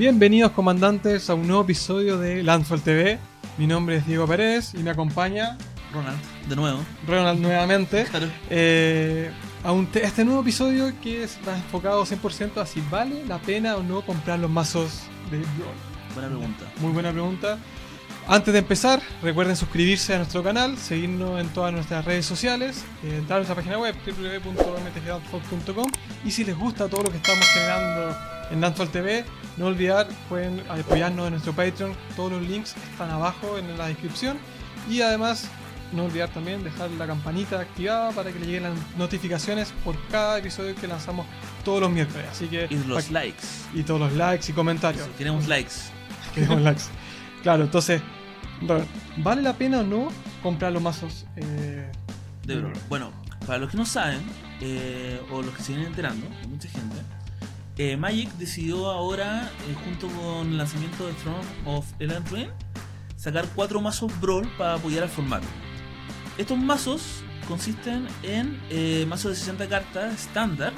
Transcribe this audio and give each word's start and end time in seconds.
Bienvenidos 0.00 0.52
comandantes 0.52 1.28
a 1.28 1.34
un 1.34 1.46
nuevo 1.46 1.62
episodio 1.62 2.16
de 2.16 2.42
Landfall 2.42 2.80
TV. 2.80 3.18
Mi 3.58 3.66
nombre 3.66 3.96
es 3.96 4.06
Diego 4.06 4.26
Pérez 4.26 4.72
y 4.72 4.78
me 4.78 4.88
acompaña 4.88 5.58
Ronald, 5.92 6.18
de 6.48 6.56
nuevo. 6.56 6.78
Ronald 7.06 7.38
nuevamente. 7.38 8.04
Claro. 8.04 8.26
Eh, 8.48 9.30
a 9.62 9.72
un 9.72 9.86
este 9.92 10.24
nuevo 10.24 10.40
episodio 10.40 10.90
que 11.02 11.24
está 11.24 11.54
enfocado 11.54 12.06
100% 12.06 12.62
a 12.62 12.64
si 12.64 12.80
vale 12.90 13.26
la 13.26 13.40
pena 13.40 13.76
o 13.76 13.82
no 13.82 14.00
comprar 14.00 14.38
los 14.38 14.50
mazos 14.50 15.02
de 15.30 15.36
Brawl. 15.36 15.74
Buena 16.14 16.28
pregunta. 16.30 16.64
Muy 16.80 16.92
buena 16.92 17.12
pregunta. 17.12 17.58
Antes 18.26 18.54
de 18.54 18.60
empezar, 18.60 19.02
recuerden 19.22 19.54
suscribirse 19.54 20.14
a 20.14 20.16
nuestro 20.16 20.42
canal, 20.42 20.78
seguirnos 20.78 21.38
en 21.38 21.50
todas 21.50 21.74
nuestras 21.74 22.06
redes 22.06 22.24
sociales, 22.24 22.86
eh, 23.04 23.16
entrar 23.18 23.36
a 23.36 23.40
nuestra 23.40 23.54
página 23.54 23.78
web 23.78 23.94
www.mtgdownfall.com 24.06 25.92
y 26.24 26.30
si 26.30 26.42
les 26.42 26.56
gusta 26.56 26.88
todo 26.88 27.02
lo 27.02 27.10
que 27.10 27.18
estamos 27.18 27.44
generando 27.48 28.16
en 28.50 28.60
Downfall 28.62 28.88
TV, 28.88 29.24
no 29.56 29.66
olvidar, 29.66 30.08
pueden 30.28 30.62
apoyarnos 30.68 31.26
en 31.26 31.32
nuestro 31.32 31.52
Patreon, 31.52 31.92
todos 32.16 32.32
los 32.32 32.42
links 32.42 32.74
están 32.92 33.10
abajo 33.10 33.58
en 33.58 33.76
la 33.76 33.86
descripción 33.88 34.38
y 34.88 35.00
además 35.02 35.48
no 35.92 36.04
olvidar 36.04 36.28
también 36.28 36.62
dejar 36.62 36.88
la 36.92 37.06
campanita 37.06 37.58
activada 37.60 38.12
para 38.12 38.30
que 38.32 38.38
le 38.38 38.46
lleguen 38.46 38.62
las 38.62 38.72
notificaciones 38.96 39.72
por 39.84 39.96
cada 40.08 40.38
episodio 40.38 40.74
que 40.76 40.86
lanzamos 40.86 41.26
todos 41.64 41.80
los 41.80 41.90
miércoles. 41.90 42.26
Así 42.30 42.46
que 42.46 42.68
Y 42.70 42.76
los 42.86 43.10
likes. 43.10 43.42
y 43.74 43.82
todos 43.82 44.00
los 44.00 44.12
likes 44.12 44.50
y 44.50 44.54
comentarios. 44.54 45.04
Sí, 45.04 45.10
queremos 45.18 45.48
likes. 45.48 45.72
Queremos 46.34 46.60
likes. 46.62 46.82
Claro, 47.42 47.64
entonces, 47.64 48.00
¿vale 49.16 49.42
la 49.42 49.52
pena 49.54 49.80
o 49.80 49.82
no 49.82 50.08
comprar 50.42 50.70
los 50.72 50.80
mazos? 50.82 51.26
eh, 51.36 51.90
De 52.44 52.56
Brawl. 52.56 52.72
Bueno, 52.88 53.10
para 53.46 53.58
los 53.58 53.70
que 53.70 53.76
no 53.76 53.84
saben, 53.84 54.20
eh, 54.60 55.20
o 55.32 55.42
los 55.42 55.54
que 55.56 55.62
se 55.62 55.72
vienen 55.72 55.88
enterando, 55.88 56.26
mucha 56.48 56.68
gente, 56.68 56.96
eh, 57.82 57.96
Magic 57.96 58.30
decidió 58.34 58.90
ahora, 58.90 59.50
eh, 59.68 59.74
junto 59.84 60.06
con 60.08 60.48
el 60.48 60.58
lanzamiento 60.58 61.06
de 61.06 61.12
Throne 61.14 61.38
of 61.64 61.86
Eldraine, 61.98 62.50
sacar 63.16 63.46
cuatro 63.54 63.80
mazos 63.80 64.12
Brawl 64.20 64.46
para 64.58 64.74
apoyar 64.74 65.02
al 65.04 65.08
formato. 65.08 65.46
Estos 66.36 66.58
mazos 66.58 67.22
consisten 67.48 68.06
en 68.22 68.60
eh, 68.70 69.06
mazos 69.08 69.30
de 69.32 69.36
60 69.36 69.68
cartas 69.68 70.14
estándar, 70.14 70.72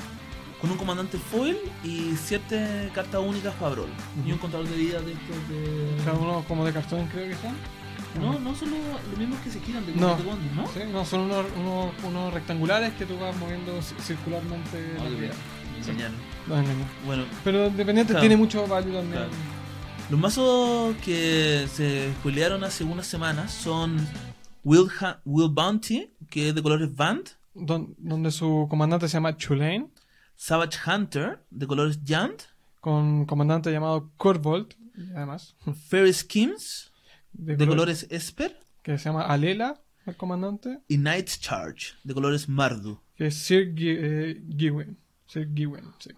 con 0.61 0.70
un 0.70 0.77
comandante 0.78 1.19
foil 1.19 1.56
y 1.83 2.12
7 2.17 2.91
cartas 2.95 3.20
únicas 3.20 3.53
para 3.55 3.70
Brawl. 3.75 3.91
Y 4.25 4.30
un 4.30 4.39
contador 4.39 4.69
de 4.69 4.77
vida 4.77 5.00
de 5.00 5.12
estos 5.12 5.48
de... 5.48 5.97
cada 6.05 6.17
uno 6.19 6.45
como 6.47 6.64
de 6.64 6.73
cartón, 6.73 7.08
creo 7.08 7.28
que 7.28 7.34
son. 7.34 7.56
No, 8.20 8.39
no 8.39 8.55
son 8.55 8.70
los, 8.70 8.80
los 9.11 9.19
mismos 9.19 9.41
que 9.41 9.50
se 9.50 9.58
giran 9.61 9.84
de 9.86 9.95
No. 9.97 10.14
de 10.17 10.23
Wonder, 10.23 10.53
¿no? 10.53 10.67
Sí, 10.69 10.80
no, 10.92 11.05
son 11.05 11.23
unos, 11.23 11.47
unos, 11.58 11.91
unos 12.05 12.33
rectangulares 12.33 12.92
que 12.95 13.06
tú 13.06 13.19
vas 13.19 13.34
moviendo 13.39 13.77
ci- 13.80 13.98
circularmente. 14.00 14.97
Ah, 15.00 15.05
la 15.05 15.08
vida. 15.11 15.19
bien. 15.20 15.33
Me 15.73 15.78
enseñaron. 15.78 16.17
No, 16.47 16.57
no, 16.57 16.62
no. 16.62 16.85
Bueno, 17.07 17.25
Pero 17.45 17.67
independiente, 17.69 18.12
Claro. 18.12 18.21
tiene 18.23 18.37
mucho 18.37 18.67
value 18.67 18.93
también. 18.93 19.12
Claro. 19.12 19.31
los 20.11 20.21
mazos 20.21 20.95
que 21.05 21.67
se 21.73 22.12
spoilearon 22.19 22.62
hace 22.65 22.85
unas 22.85 23.07
semanas 23.07 23.51
son 23.53 23.97
Will, 24.63 24.89
Ha- 25.01 25.20
Will 25.25 25.48
Bounty, 25.51 26.13
que 26.29 26.48
es 26.51 26.55
de 26.55 26.63
colores 26.63 26.95
Band, 26.95 27.31
Don- 27.55 27.95
donde 27.98 28.31
su 28.31 28.67
comandante 28.69 29.09
se 29.09 29.15
llama 29.15 29.37
Chulane, 29.37 29.89
Savage 30.37 30.79
Hunter, 30.87 31.43
de 31.51 31.67
colores 31.67 32.03
Yant, 32.05 32.43
con 32.81 32.95
un 32.95 33.25
comandante 33.27 33.70
llamado 33.73 34.11
Corvolt, 34.19 34.75
y 34.97 35.11
además, 35.17 35.57
Fairy 35.89 36.13
Schemes, 36.13 36.93
de, 37.33 37.57
de 37.57 37.65
color- 37.65 37.69
colores 37.69 38.07
Esper, 38.11 38.59
que 38.83 38.98
se 38.98 39.05
llama 39.05 39.23
Alela, 39.23 39.81
el 40.05 40.17
comandante, 40.17 40.81
y 40.89 40.98
Night 40.98 41.29
Charge, 41.41 41.95
de 42.05 42.13
colores 42.13 42.48
Mardu. 42.48 42.98
que 43.17 43.29
es 43.29 43.35
Sir 43.37 43.75
Gi- 43.75 43.97
eh, 43.98 44.43
Giwen. 44.59 44.98
Sir 45.27 45.48
Giwen, 45.55 45.85
sí. 46.01 46.11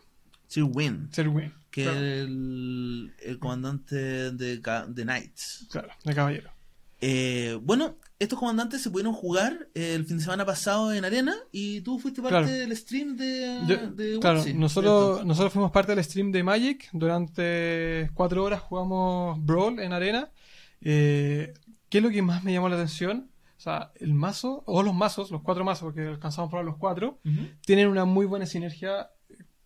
Sir 0.55 0.65
Win, 0.65 1.09
Sir 1.13 1.29
Win. 1.29 1.53
que 1.71 1.83
claro. 1.83 1.99
es 1.99 2.03
el, 2.25 3.13
el 3.25 3.39
comandante 3.39 3.97
de, 3.97 4.59
de 4.59 5.03
Knights. 5.03 5.67
Claro, 5.71 5.89
de 6.05 6.15
caballero. 6.15 6.51
Eh, 7.01 7.59
bueno, 7.61 7.97
estos 8.19 8.39
comandantes 8.39 8.81
se 8.81 8.89
pudieron 8.91 9.13
jugar 9.13 9.69
el 9.75 10.07
fin 10.07 10.17
de 10.19 10.23
semana 10.23 10.47
pasado 10.47 10.93
en 10.95 11.05
Arena 11.05 11.35
y 11.53 11.81
tú 11.83 11.99
fuiste 11.99 12.23
parte 12.23 12.39
Claro. 12.39 12.53
del 12.53 12.75
stream 12.77 13.17
de, 13.17 13.61
Yo- 13.67 13.91
de 13.91 14.19
claro, 14.21 14.39
Watsi, 14.39 14.55
nosotros, 14.55 15.27
nosotros 15.27 15.53
fuimos 15.53 15.71
parte 15.73 15.95
del 15.95 16.03
stream 16.05 16.31
de 16.33 16.43
Magic. 16.45 16.89
Durante 16.93 18.11
cuatro 18.15 18.45
horas 18.45 18.61
jugamos 18.63 19.45
Brawl 19.45 19.81
en 19.81 19.93
arena. 19.93 20.31
Eh, 20.81 21.53
¿Qué 21.89 21.99
es 21.99 22.05
lo 22.05 22.11
que 22.11 22.23
más 22.23 22.43
me 22.45 22.53
llamó 22.53 22.69
la 22.69 22.77
atención? 22.77 23.31
O 23.57 23.61
sea, 23.61 23.93
el 23.97 24.15
mazo, 24.15 24.63
o 24.67 24.83
los 24.83 24.95
mazos, 24.95 25.31
los 25.31 25.43
cuatro 25.43 25.65
mazos, 25.65 25.83
porque 25.85 26.07
alcanzamos 26.07 26.49
a 26.49 26.51
probar 26.51 26.65
los 26.67 26.77
cuatro, 26.77 27.19
tienen 27.65 27.89
una 27.89 28.05
muy 28.05 28.27
buena 28.27 28.47
sinergia. 28.47 29.11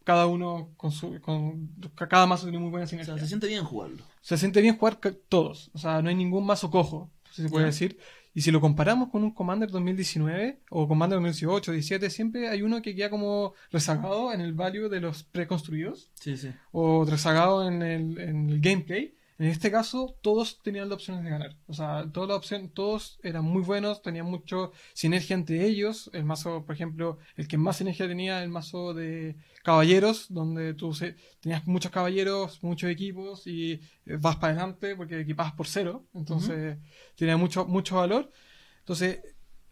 Cada 0.09 0.27
uno 0.27 0.71
con 0.79 0.91
su. 0.91 1.21
Con, 1.21 1.69
cada 2.09 2.27
mazo 2.27 2.45
tiene 2.47 2.59
muy 2.59 2.71
buena 2.71 2.87
O 2.87 2.89
sinergia. 2.89 3.13
sea, 3.13 3.23
se 3.23 3.29
siente 3.29 3.47
bien 3.47 3.63
jugarlo. 3.63 4.03
se 4.23 4.39
siente 4.39 4.63
bien 4.63 4.79
jugar 4.79 4.99
todos. 5.29 5.71
O 5.75 5.79
sea, 5.79 6.01
no 6.01 6.09
hay 6.09 6.15
ningún 6.15 6.47
mazo 6.47 6.71
cojo, 6.71 7.11
si 7.31 7.43
se 7.43 7.51
puede 7.51 7.67
decir. 7.67 7.99
Y 8.35 8.41
si 8.41 8.51
lo 8.51 8.59
comparamos 8.63 9.11
con 9.11 9.23
un 9.23 9.33
Commander 9.35 9.69
2019 9.71 10.61
o 10.71 10.89
Commander 10.89 11.17
2018, 11.19 11.73
17, 11.73 12.09
siempre 12.09 12.49
hay 12.49 12.63
uno 12.63 12.81
que 12.81 12.95
queda 12.95 13.11
como 13.11 13.53
rezagado 13.71 14.33
en 14.33 14.41
el 14.41 14.55
value 14.55 14.89
de 14.89 15.01
los 15.01 15.25
preconstruidos 15.25 16.11
Sí, 16.15 16.39
sí. 16.39 16.53
o 16.73 17.05
rezagado 17.05 17.69
en 17.69 17.83
el, 17.83 18.19
en 18.19 18.49
el 18.49 18.61
gameplay. 18.63 19.15
En 19.39 19.47
este 19.47 19.71
caso, 19.71 20.17
todos 20.21 20.61
tenían 20.63 20.89
las 20.89 20.97
opciones 20.97 21.23
de 21.23 21.31
ganar. 21.31 21.57
O 21.69 21.73
sea, 21.73 22.11
toda 22.13 22.27
la 22.27 22.35
opción, 22.35 22.71
todos 22.71 23.21
eran 23.23 23.45
muy 23.45 23.63
buenos, 23.63 24.03
tenían 24.03 24.27
mucho 24.27 24.73
sinergia 24.95 25.35
entre 25.35 25.65
ellos. 25.65 26.11
El 26.13 26.25
mazo, 26.25 26.65
por 26.67 26.75
ejemplo, 26.75 27.19
el 27.37 27.47
que 27.47 27.57
más 27.57 27.77
sinergia 27.77 28.09
tenía, 28.09 28.43
el 28.43 28.49
mazo 28.49 28.95
de 28.95 29.37
caballeros, 29.63 30.27
donde 30.29 30.75
tú 30.75 30.93
se- 30.93 31.15
tenías 31.41 31.65
muchos 31.69 31.93
caballeros, 31.93 32.61
muchos 32.65 32.91
equipos 32.91 33.47
y 33.47 33.75
eh, 33.75 33.81
vas 34.19 34.37
para 34.37 34.55
adelante 34.55 34.97
porque 34.97 35.21
equipabas 35.21 35.53
por 35.53 35.69
cero. 35.69 36.05
Entonces, 36.15 36.77
tenía 37.17 37.37
mucho, 37.37 37.65
mucho 37.65 37.97
valor. 37.97 38.33
Entonces, 38.81 39.21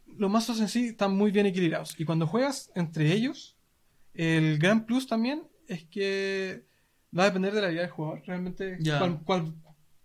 los 0.07 0.31
mazos 0.31 0.61
en 0.61 0.69
sí 0.69 0.87
están 0.87 1.17
muy 1.17 1.33
bien 1.33 1.47
equilibrados. 1.47 1.99
Y 1.99 2.05
cuando 2.05 2.29
juegas 2.29 2.71
entre 2.77 3.13
ellos, 3.13 3.57
el 4.15 4.59
gran 4.59 4.87
plus 4.87 5.07
también 5.09 5.43
es 5.67 5.85
que 5.87 6.65
va 7.17 7.23
a 7.25 7.27
depender 7.27 7.53
de 7.55 7.61
la 7.61 7.67
habilidad 7.67 7.85
del 7.85 7.93
jugador. 7.93 8.23
Realmente, 8.27 8.77
Ya. 8.81 8.99
cuál, 8.99 9.21
cuál- 9.25 9.55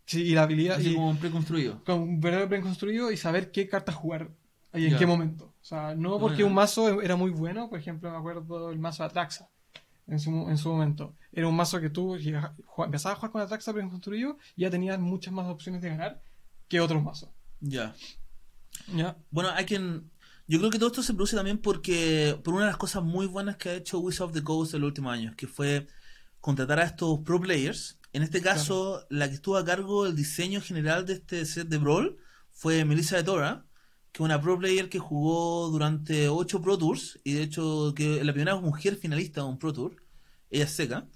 sí, 0.06 0.22
y 0.24 0.34
la 0.36 0.44
habilidad. 0.44 0.78
Así 0.78 0.92
y, 0.92 0.96
como 0.96 1.16
preconstruido. 1.18 1.84
con 1.84 2.00
un 2.02 2.20
verdadero 2.20 2.50
plan 2.50 2.62
construido 2.62 3.12
y 3.12 3.18
saber 3.18 3.52
qué 3.52 3.68
cartas 3.68 3.96
jugar 3.96 4.32
y 4.74 4.86
en 4.88 4.98
qué 4.98 5.06
momento. 5.06 5.46
O 5.62 5.64
sea, 5.64 5.96
no 5.96 6.20
porque 6.20 6.44
un 6.44 6.54
mazo 6.54 7.02
era 7.02 7.16
muy 7.16 7.32
bueno, 7.32 7.70
por 7.70 7.80
ejemplo, 7.80 8.10
me 8.12 8.18
acuerdo 8.18 8.72
el 8.72 8.80
mazo 8.80 9.04
de 9.04 9.08
Atraxa 9.10 9.50
en 10.08 10.20
su, 10.20 10.30
en 10.50 10.58
su 10.58 10.70
momento. 10.70 11.16
Era 11.32 11.48
un 11.48 11.56
mazo 11.56 11.80
que 11.80 11.90
tú 11.90 12.16
empezabas 12.16 13.06
a 13.06 13.20
jugar 13.20 13.32
con 13.32 13.42
Atraxa 13.42 13.74
plan 13.74 13.90
construido 13.90 14.38
y 14.56 14.62
ya 14.62 14.70
tenías 14.70 15.00
muchas 15.00 15.34
más 15.34 15.48
opciones 15.48 15.82
de 15.82 15.90
ganar 15.90 16.22
que 16.68 16.80
otros 16.80 17.04
mazos. 17.04 17.30
Ya. 17.60 17.94
¿Ya? 18.96 19.18
Bueno, 19.30 19.50
hay 19.54 19.66
quien. 19.66 20.10
Yo 20.48 20.58
creo 20.60 20.72
que 20.72 20.80
todo 20.80 20.88
esto 20.88 21.04
se 21.04 21.14
produce 21.14 21.36
también 21.36 21.58
porque. 21.58 22.40
Por 22.44 22.54
una 22.54 22.64
de 22.64 22.72
las 22.72 22.78
cosas 22.78 23.04
muy 23.04 23.28
buenas 23.28 23.58
que 23.58 23.70
ha 23.70 23.74
hecho 23.76 24.00
Wizard 24.00 24.28
of 24.28 24.34
the 24.34 24.44
Coast 24.44 24.74
en 24.74 24.82
los 24.82 24.88
últimos 24.88 25.14
años, 25.14 25.36
que 25.36 25.48
fue 25.48 25.88
contratar 26.42 26.80
a 26.80 26.84
estos 26.84 27.20
pro 27.20 27.40
players. 27.40 28.00
En 28.14 28.24
este 28.24 28.42
caso, 28.42 29.06
la 29.10 29.30
que 29.30 29.36
estuvo 29.36 29.56
a 29.56 29.64
cargo 29.64 30.04
del 30.04 30.16
diseño 30.16 30.60
general 30.60 31.06
de 31.06 31.14
este 31.14 31.46
set 31.46 31.70
de 31.70 31.78
Brawl 31.78 32.18
fue 32.52 32.84
Melissa 32.84 33.16
de 33.16 33.24
Tora, 33.24 33.66
que 34.12 34.22
es 34.22 34.26
una 34.26 34.42
pro 34.42 34.60
player 34.60 34.90
que 34.90 35.00
jugó 35.00 35.70
durante 35.70 36.28
8 36.28 36.62
Pro 36.62 36.78
Tours, 36.78 37.20
y 37.24 37.34
de 37.34 37.44
hecho, 37.44 37.94
que 37.96 38.24
la 38.24 38.34
primera 38.34 38.58
mujer 38.58 38.98
finalista 38.98 39.42
de 39.42 39.48
un 39.48 39.58
Pro 39.58 39.72
Tour. 39.72 39.96
Ella 40.50 40.66
es 40.66 40.72
seca. 40.72 41.08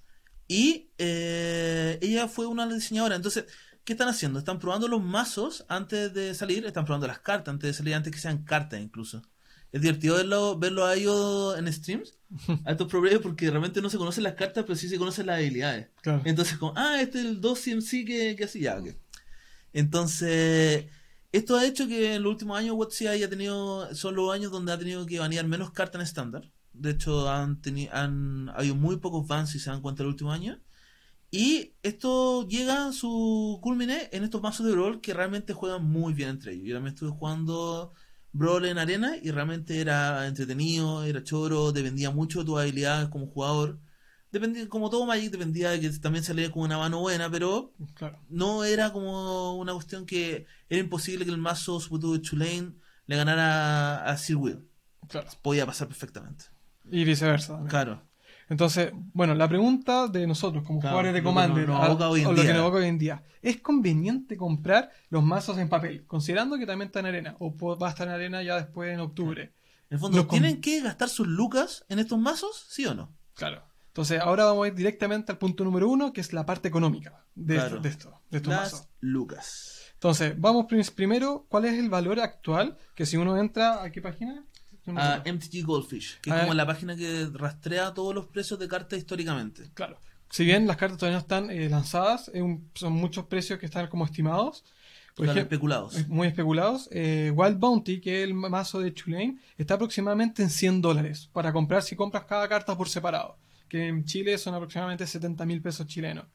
Y 0.47 0.91
eh, 0.97 1.99
ella 2.01 2.27
fue 2.29 2.45
una 2.45 2.67
diseñadoras. 2.67 3.17
Entonces, 3.17 3.45
¿qué 3.83 3.93
están 3.93 4.07
haciendo? 4.07 4.39
Están 4.39 4.59
probando 4.59 4.87
los 4.87 5.03
mazos 5.03 5.65
antes 5.67 6.13
de 6.13 6.33
salir, 6.35 6.65
están 6.65 6.85
probando 6.85 7.07
las 7.07 7.19
cartas 7.19 7.53
antes 7.53 7.69
de 7.69 7.73
salir, 7.73 7.95
antes 7.95 8.13
que 8.13 8.19
sean 8.19 8.43
cartas 8.45 8.79
incluso. 8.79 9.21
Es 9.75 9.81
divertido 9.81 10.15
verlo, 10.15 10.57
verlo 10.57 10.85
a 10.85 10.95
ellos 10.95 11.59
en 11.59 11.71
streams, 11.73 12.17
a 12.63 12.71
estos 12.71 12.87
pro 12.87 13.01
players, 13.01 13.21
porque 13.21 13.49
realmente 13.49 13.81
no 13.81 13.89
se 13.89 13.97
conocen 13.97 14.23
las 14.23 14.35
cartas, 14.35 14.63
pero 14.63 14.77
sí 14.77 14.87
se 14.87 14.97
conocen 14.97 15.25
las 15.25 15.37
habilidades. 15.37 15.89
Claro. 16.01 16.21
Entonces, 16.23 16.57
como, 16.57 16.71
ah, 16.77 17.01
este 17.01 17.19
es 17.19 17.25
el 17.25 17.41
2 17.41 17.59
CMC 17.59 17.89
que, 18.05 18.35
que 18.37 18.45
así 18.45 18.61
ya, 18.61 18.77
ok. 18.77 18.91
Entonces, 19.73 20.85
esto 21.33 21.57
ha 21.57 21.65
hecho 21.65 21.89
que 21.89 22.15
en 22.15 22.23
los 22.23 22.31
últimos 22.31 22.57
años 22.57 22.77
WotC 22.77 23.07
haya 23.07 23.29
tenido, 23.29 23.93
son 23.93 24.15
los 24.15 24.33
años 24.33 24.49
donde 24.49 24.71
ha 24.71 24.79
tenido 24.79 25.05
que 25.05 25.19
banear 25.19 25.45
menos 25.45 25.71
cartas 25.71 25.95
en 25.95 26.03
estándar. 26.03 26.49
De 26.71 26.91
hecho, 26.91 27.29
han 27.29 27.61
tenido, 27.61 27.93
han 27.93 28.47
habido 28.55 28.75
muy 28.75 28.95
pocos 28.95 29.27
bans 29.27 29.49
si 29.49 29.59
se 29.59 29.71
dan 29.71 29.81
cuenta 29.81 30.03
el 30.03 30.07
último 30.07 30.31
año. 30.31 30.57
Y 31.31 31.73
esto 31.83 32.47
llega 32.47 32.87
a 32.87 32.93
su 32.93 33.59
culmine 33.61 34.07
en 34.13 34.23
estos 34.23 34.41
mazos 34.41 34.65
de 34.65 34.71
Brawl 34.71 35.01
que 35.01 35.13
realmente 35.13 35.51
juegan 35.51 35.83
muy 35.83 36.13
bien 36.13 36.29
entre 36.29 36.53
ellos. 36.53 36.65
Yo 36.65 36.75
también 36.75 36.93
estuve 36.93 37.09
jugando 37.09 37.91
Brawl 38.37 38.65
en 38.65 38.77
arena 38.77 39.15
y 39.21 39.31
realmente 39.31 39.79
era 39.79 40.27
entretenido, 40.27 41.03
era 41.05 41.23
choro, 41.23 41.71
dependía 41.71 42.11
mucho 42.11 42.39
de 42.39 42.45
tus 42.45 42.59
habilidades 42.59 43.07
como 43.09 43.27
jugador. 43.27 43.79
Dependía, 44.31 44.67
como 44.67 44.89
todo 44.89 45.05
Magic, 45.05 45.31
dependía 45.31 45.69
de 45.69 45.79
que 45.79 45.89
también 45.91 46.23
salía 46.23 46.51
con 46.51 46.63
una 46.63 46.77
mano 46.77 46.99
buena, 46.99 47.29
pero 47.31 47.71
Claro. 47.93 48.19
no 48.29 48.65
era 48.65 48.91
como 48.91 49.55
una 49.55 49.73
cuestión 49.73 50.05
que 50.05 50.45
era 50.67 50.81
imposible 50.81 51.23
que 51.23 51.31
el 51.31 51.37
mazo 51.37 51.79
supuesto 51.79 52.11
de 52.11 52.19
Tulane 52.19 52.73
le 53.07 53.15
ganara 53.15 54.03
a 54.05 54.17
Sir 54.17 54.35
Will. 54.35 54.67
Claro. 55.07 55.29
Podía 55.41 55.65
pasar 55.65 55.87
perfectamente. 55.87 56.45
Y 56.91 57.05
viceversa. 57.05 57.53
también. 57.53 57.69
Claro. 57.69 58.04
Entonces, 58.49 58.91
bueno, 59.13 59.33
la 59.33 59.47
pregunta 59.47 60.07
de 60.07 60.27
nosotros 60.27 60.63
como 60.63 60.79
Claro, 60.79 60.93
jugadores 60.97 61.13
de 61.15 61.23
Commander, 61.23 61.69
o 61.69 61.73
lo 61.73 61.97
que 62.41 62.53
nos 62.53 62.61
aboca 62.61 62.77
hoy 62.77 62.85
en 62.85 62.97
día, 62.99 63.23
¿es 63.41 63.59
conveniente 63.61 64.37
comprar 64.37 64.91
los 65.09 65.23
mazos 65.23 65.57
en 65.57 65.67
papel? 65.69 66.05
Considerando 66.05 66.57
que 66.57 66.65
también 66.65 66.87
está 66.87 66.99
en 66.99 67.07
arena, 67.07 67.35
o 67.39 67.55
va 67.77 67.87
a 67.87 67.89
estar 67.89 68.07
en 68.07 68.13
arena 68.13 68.43
ya 68.43 68.57
después 68.57 68.93
en 68.93 68.99
octubre. 68.99 69.53
En 69.89 69.95
el 69.95 69.99
fondo, 69.99 70.25
¿tienen 70.27 70.61
que 70.61 70.81
gastar 70.81 71.09
sus 71.09 71.27
lucas 71.27 71.85
en 71.89 71.99
estos 71.99 72.19
mazos? 72.19 72.65
¿Sí 72.69 72.85
o 72.85 72.93
no? 72.93 73.11
Claro. 73.33 73.63
Entonces, 73.87 74.19
ahora 74.19 74.45
vamos 74.45 74.65
a 74.65 74.67
ir 74.67 74.75
directamente 74.75 75.31
al 75.31 75.37
punto 75.37 75.63
número 75.63 75.89
uno, 75.89 76.11
que 76.13 76.21
es 76.21 76.33
la 76.33 76.45
parte 76.45 76.67
económica 76.67 77.23
de, 77.33 77.55
Claro. 77.55 77.79
de 77.79 77.89
esto, 77.89 78.19
de 78.29 78.37
estos 78.37 78.53
mazos. 78.53 78.79
Las 78.81 78.89
lucas. 78.99 79.81
Entonces, 79.93 80.33
vamos 80.37 80.65
prim- 80.65 80.83
primero, 80.93 81.45
¿cuál 81.49 81.65
es 81.65 81.73
el 81.79 81.89
valor 81.89 82.19
actual? 82.19 82.77
Que 82.93 83.05
si 83.05 83.15
uno 83.17 83.37
entra, 83.37 83.81
¿a 83.83 83.89
qué 83.91 84.01
página? 84.01 84.43
A. 84.87 85.23
MTG 85.25 85.63
Goldfish, 85.65 86.19
que 86.21 86.29
es 86.29 86.35
como 86.41 86.53
la 86.53 86.65
página 86.65 86.95
que 86.95 87.27
rastrea 87.33 87.93
todos 87.93 88.13
los 88.13 88.27
precios 88.27 88.59
de 88.59 88.67
cartas 88.67 88.99
históricamente. 88.99 89.63
Claro. 89.73 89.99
Si 90.29 90.43
bien 90.45 90.67
las 90.67 90.77
cartas 90.77 90.97
todavía 90.97 91.17
no 91.17 91.21
están 91.21 91.49
eh, 91.49 91.69
lanzadas, 91.69 92.29
un- 92.33 92.69
son 92.75 92.93
muchos 92.93 93.25
precios 93.25 93.57
que 93.59 93.65
están 93.65 93.87
como 93.87 94.05
estimados. 94.05 94.63
Por 95.15 95.25
ejemplo, 95.27 95.43
especulados. 95.43 96.07
muy 96.09 96.27
especulados. 96.27 96.89
Eh, 96.91 97.31
Wild 97.33 97.57
Bounty, 97.57 98.01
que 98.01 98.17
es 98.21 98.27
el 98.27 98.33
mazo 98.33 98.79
de 98.81 98.91
Tulane, 98.91 99.37
está 99.57 99.75
aproximadamente 99.75 100.43
en 100.43 100.49
100 100.49 100.81
dólares 100.81 101.29
para 101.31 101.53
comprar 101.53 101.83
si 101.83 101.95
compras 101.95 102.25
cada 102.25 102.47
carta 102.49 102.75
por 102.77 102.89
separado. 102.89 103.37
Que 103.69 103.87
en 103.87 104.03
Chile 104.03 104.37
son 104.37 104.53
aproximadamente 104.55 105.07
70 105.07 105.45
mil 105.45 105.61
pesos 105.61 105.87
chilenos. 105.87 106.25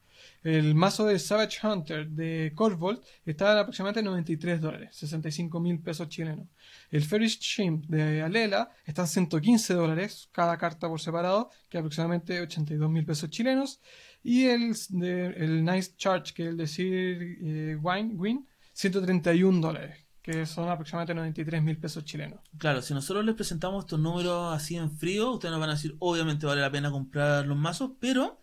El 0.43 0.73
mazo 0.73 1.05
de 1.05 1.19
Savage 1.19 1.59
Hunter 1.65 2.07
de 2.09 2.51
Corvolt 2.55 3.03
está 3.25 3.51
en 3.53 3.59
aproximadamente 3.59 4.01
93 4.03 4.59
dólares, 4.59 4.89
65 4.95 5.59
mil 5.59 5.79
pesos 5.79 6.09
chilenos. 6.09 6.47
El 6.91 7.03
Ferish 7.03 7.39
Shimp 7.39 7.85
de 7.87 8.21
Alela 8.21 8.69
está 8.85 9.03
en 9.03 9.07
115 9.07 9.73
dólares 9.73 10.29
cada 10.31 10.57
carta 10.57 10.87
por 10.89 10.99
separado, 11.01 11.49
que 11.69 11.77
es 11.77 11.79
aproximadamente 11.79 12.39
82 12.41 12.89
mil 12.89 13.05
pesos 13.05 13.29
chilenos. 13.29 13.79
Y 14.23 14.45
el, 14.45 14.75
de- 14.89 15.27
el 15.37 15.63
Nice 15.65 15.93
Charge, 15.97 16.33
que 16.33 16.43
es 16.43 16.49
el 16.49 16.57
de 16.57 16.67
Sir 16.67 17.37
eh, 17.41 17.77
Wine, 17.81 18.13
Win, 18.15 18.47
131 18.73 19.61
dólares, 19.61 20.05
que 20.21 20.45
son 20.45 20.69
aproximadamente 20.69 21.15
93 21.15 21.63
mil 21.63 21.77
pesos 21.77 22.03
chilenos. 22.05 22.39
Claro, 22.57 22.81
si 22.81 22.93
nosotros 22.93 23.25
les 23.25 23.35
presentamos 23.35 23.85
estos 23.85 23.99
números 23.99 24.53
así 24.53 24.75
en 24.75 24.91
frío, 24.91 25.31
ustedes 25.31 25.51
nos 25.51 25.59
van 25.61 25.69
a 25.71 25.73
decir, 25.73 25.95
obviamente 25.99 26.45
vale 26.45 26.61
la 26.61 26.71
pena 26.71 26.91
comprar 26.91 27.47
los 27.47 27.57
mazos, 27.57 27.91
pero 27.99 28.39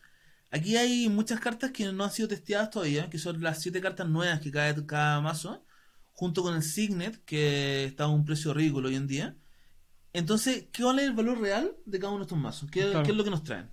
aquí 0.51 0.77
hay 0.77 1.09
muchas 1.09 1.39
cartas 1.41 1.71
que 1.71 1.93
no 1.93 2.05
han 2.05 2.11
sido 2.11 2.29
testeadas 2.29 2.71
todavía, 2.71 3.09
que 3.11 3.19
son 3.19 3.41
las 3.43 3.61
siete 3.63 3.81
cartas 3.81 4.09
nuevas 4.09 4.41
que 4.41 4.51
cae 4.51 4.75
cada 4.87 5.21
mazo, 5.21 5.65
junto 6.19 6.43
con 6.43 6.57
el 6.57 6.63
Signet, 6.65 7.25
que 7.25 7.85
está 7.85 8.05
a 8.05 8.09
un 8.09 8.25
precio 8.25 8.53
ridículo 8.53 8.89
hoy 8.89 8.97
en 8.97 9.07
día. 9.07 9.37
Entonces, 10.13 10.67
¿qué 10.73 10.83
vale 10.83 11.05
el 11.05 11.13
valor 11.13 11.41
real 11.41 11.77
de 11.87 11.99
cada 12.01 12.11
uno 12.11 12.19
de 12.21 12.25
estos 12.25 12.39
mazos? 12.39 12.69
¿Qué, 12.73 12.81
Claro. 12.81 13.05
qué 13.05 13.13
es 13.13 13.17
lo 13.17 13.23
que 13.23 13.31
nos 13.31 13.45
traen? 13.45 13.71